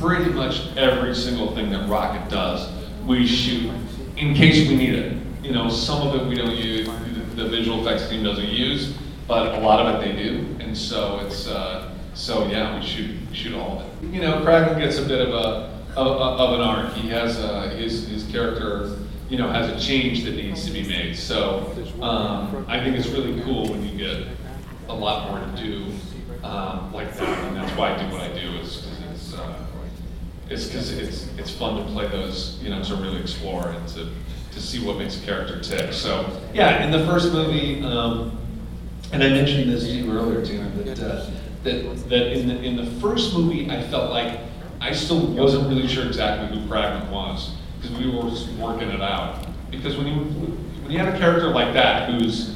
pretty 0.02 0.32
much 0.32 0.76
every 0.76 1.16
single 1.16 1.56
thing 1.56 1.70
that 1.70 1.88
Rocket 1.88 2.30
does. 2.30 2.70
We 3.06 3.26
shoot 3.26 3.72
in 4.18 4.34
case 4.34 4.68
we 4.68 4.76
need 4.76 4.96
it. 4.96 5.18
You 5.42 5.54
know, 5.54 5.70
some 5.70 6.06
of 6.06 6.16
it 6.16 6.28
we 6.28 6.36
don't 6.36 6.56
use, 6.58 6.90
the 7.36 7.48
visual 7.48 7.88
effects 7.88 8.10
team 8.10 8.24
doesn't 8.24 8.50
use, 8.50 8.98
but 9.28 9.56
a 9.56 9.60
lot 9.60 9.86
of 9.86 9.96
it 9.96 10.06
they 10.06 10.22
do. 10.22 10.58
And 10.60 10.78
so 10.78 11.20
it's, 11.20 11.48
uh, 11.48 11.95
so 12.16 12.48
yeah, 12.48 12.80
we 12.80 12.86
shoot, 12.86 13.16
shoot 13.34 13.54
all 13.54 13.80
of 13.80 14.04
it. 14.04 14.14
You 14.14 14.22
know, 14.22 14.42
Kraglin 14.42 14.80
gets 14.80 14.98
a 14.98 15.06
bit 15.06 15.22
of 15.22 15.34
a, 15.34 16.00
of, 16.00 16.40
of 16.40 16.54
an 16.54 16.62
arc. 16.62 16.94
He 16.94 17.10
has 17.10 17.38
a, 17.40 17.70
his, 17.70 18.08
his 18.08 18.26
character, 18.32 18.98
you 19.30 19.38
know, 19.38 19.50
has 19.50 19.70
a 19.70 19.80
change 19.86 20.24
that 20.24 20.36
needs 20.36 20.66
to 20.66 20.72
be 20.72 20.88
made. 20.88 21.16
So 21.16 21.74
um, 22.02 22.66
I 22.68 22.80
think 22.80 22.96
it's 22.96 23.08
really 23.08 23.42
cool 23.42 23.68
when 23.70 23.88
you 23.88 23.98
get 23.98 24.28
a 24.88 24.94
lot 24.94 25.30
more 25.30 25.40
to 25.40 25.62
do 25.62 25.92
um, 26.44 26.94
like 26.94 27.14
that, 27.18 27.44
and 27.46 27.58
that's 27.58 27.72
why 27.78 27.94
I 27.94 27.98
do 27.98 28.12
what 28.12 28.22
I 28.22 28.28
do 28.30 28.52
is 28.60 28.88
it's 29.12 29.34
uh, 29.34 29.66
it's 30.50 30.66
because 30.66 30.92
it's 30.92 31.28
it's 31.38 31.52
fun 31.52 31.84
to 31.84 31.92
play 31.92 32.08
those, 32.08 32.60
you 32.62 32.70
know, 32.70 32.84
to 32.84 32.96
really 32.96 33.20
explore 33.20 33.70
and 33.70 33.88
to 33.90 34.10
to 34.52 34.62
see 34.62 34.86
what 34.86 34.98
makes 34.98 35.22
a 35.22 35.26
character 35.26 35.60
tick. 35.60 35.92
So 35.92 36.40
yeah, 36.54 36.84
in 36.86 36.92
the 36.92 37.06
first 37.08 37.34
movie, 37.34 37.84
um, 37.84 38.38
and 39.12 39.24
I 39.24 39.30
mentioned 39.30 39.72
this 39.72 39.84
to 39.86 39.90
you 39.90 40.12
earlier, 40.12 40.46
Tina, 40.46 40.70
that 40.70 41.00
uh, 41.00 41.30
that 41.66 42.10
that 42.10 42.32
in 42.32 42.48
the 42.48 42.62
in 42.62 42.78
the 42.78 42.86
first 43.02 43.34
movie, 43.34 43.70
I 43.70 43.84
felt 43.84 44.12
like 44.12 44.40
I 44.80 44.94
still 44.94 45.28
wasn't 45.28 45.68
really 45.68 45.88
sure 45.88 46.06
exactly 46.08 46.58
who 46.58 46.66
Kraglin 46.68 47.10
was 47.10 47.56
because 47.82 47.98
we 47.98 48.10
were 48.10 48.24
working 48.64 48.90
it 48.90 49.02
out. 49.02 49.46
Because 49.70 49.98
when 49.98 50.08
you 50.08 50.14
when 50.84 50.92
you 50.92 51.00
have 51.00 51.14
a 51.14 51.18
character 51.18 51.50
like 51.50 51.74
that 51.74 52.10
who's 52.10 52.56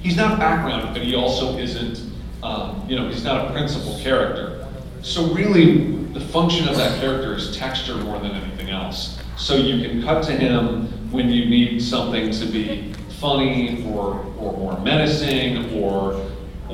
he's 0.00 0.16
not 0.16 0.38
background, 0.38 0.94
but 0.94 1.02
he 1.02 1.14
also 1.14 1.58
isn't, 1.58 2.00
um, 2.42 2.84
you 2.88 2.96
know, 2.96 3.08
he's 3.08 3.24
not 3.24 3.48
a 3.48 3.52
principal 3.52 3.98
character. 4.00 4.66
So 5.02 5.32
really, 5.32 5.96
the 6.12 6.20
function 6.20 6.68
of 6.68 6.76
that 6.76 7.00
character 7.00 7.34
is 7.34 7.56
texture 7.56 7.96
more 7.96 8.18
than 8.18 8.32
anything 8.32 8.70
else. 8.70 9.18
So 9.36 9.56
you 9.56 9.88
can 9.88 10.02
cut 10.02 10.22
to 10.24 10.32
him 10.32 10.86
when 11.10 11.28
you 11.28 11.46
need 11.46 11.82
something 11.82 12.30
to 12.30 12.46
be 12.46 12.92
funny 13.20 13.84
or, 13.88 14.24
or 14.38 14.52
more 14.52 14.80
menacing 14.80 15.80
or, 15.80 16.20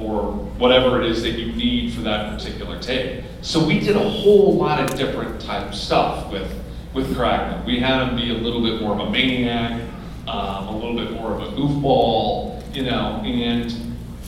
or 0.02 0.32
whatever 0.58 1.00
it 1.00 1.10
is 1.10 1.22
that 1.22 1.32
you 1.32 1.52
need 1.52 1.92
for 1.92 2.00
that 2.02 2.36
particular 2.36 2.78
take. 2.78 3.24
So 3.42 3.64
we 3.64 3.80
did 3.80 3.96
a 3.96 4.08
whole 4.08 4.56
lot 4.56 4.80
of 4.80 4.96
different 4.96 5.40
type 5.40 5.74
stuff 5.74 6.30
with, 6.32 6.52
with 6.94 7.14
Kraglin. 7.16 7.64
We 7.64 7.78
had 7.78 8.08
him 8.08 8.16
be 8.16 8.30
a 8.30 8.34
little 8.34 8.62
bit 8.62 8.80
more 8.80 8.92
of 8.92 9.00
a 9.00 9.10
maniac, 9.10 9.80
um, 10.26 10.68
a 10.68 10.76
little 10.76 10.96
bit 10.96 11.12
more 11.12 11.32
of 11.32 11.42
a 11.42 11.56
goofball, 11.56 12.62
you 12.74 12.84
know, 12.84 13.22
and 13.24 13.74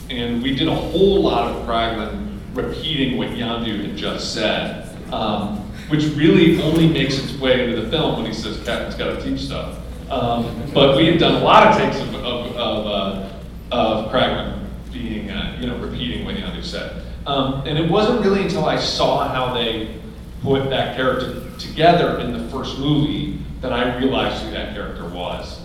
and 0.09 0.43
we 0.43 0.53
did 0.53 0.67
a 0.67 0.75
whole 0.75 1.21
lot 1.21 1.49
of 1.49 1.65
Kraglin 1.65 2.37
repeating 2.53 3.17
what 3.17 3.29
Yondu 3.29 3.87
had 3.87 3.95
just 3.95 4.33
said, 4.33 4.93
um, 5.13 5.57
which 5.87 6.03
really 6.15 6.61
only 6.61 6.89
makes 6.89 7.17
its 7.17 7.33
way 7.39 7.63
into 7.63 7.81
the 7.81 7.89
film 7.89 8.17
when 8.17 8.25
he 8.25 8.33
says 8.33 8.57
Captain's 8.57 8.95
got 8.95 9.15
to 9.15 9.21
teach 9.21 9.41
stuff. 9.45 9.77
Um, 10.09 10.69
but 10.73 10.97
we 10.97 11.05
had 11.05 11.17
done 11.17 11.41
a 11.41 11.45
lot 11.45 11.67
of 11.67 11.77
takes 11.77 11.97
of 12.01 12.13
of, 12.15 12.55
of, 12.57 12.87
uh, 12.87 13.29
of 13.71 14.11
Kraglin 14.11 14.60
being, 14.91 15.29
uh, 15.29 15.57
you 15.59 15.67
know, 15.67 15.77
repeating 15.77 16.25
what 16.25 16.35
Yondu 16.35 16.63
said. 16.63 17.05
Um, 17.25 17.63
and 17.67 17.77
it 17.77 17.89
wasn't 17.89 18.21
really 18.21 18.43
until 18.43 18.65
I 18.65 18.77
saw 18.77 19.27
how 19.27 19.53
they 19.53 19.95
put 20.41 20.69
that 20.69 20.95
character 20.95 21.49
together 21.57 22.19
in 22.19 22.33
the 22.33 22.49
first 22.49 22.79
movie 22.79 23.39
that 23.61 23.71
I 23.71 23.97
realized 23.97 24.43
who 24.43 24.51
that 24.51 24.73
character 24.73 25.07
was. 25.07 25.59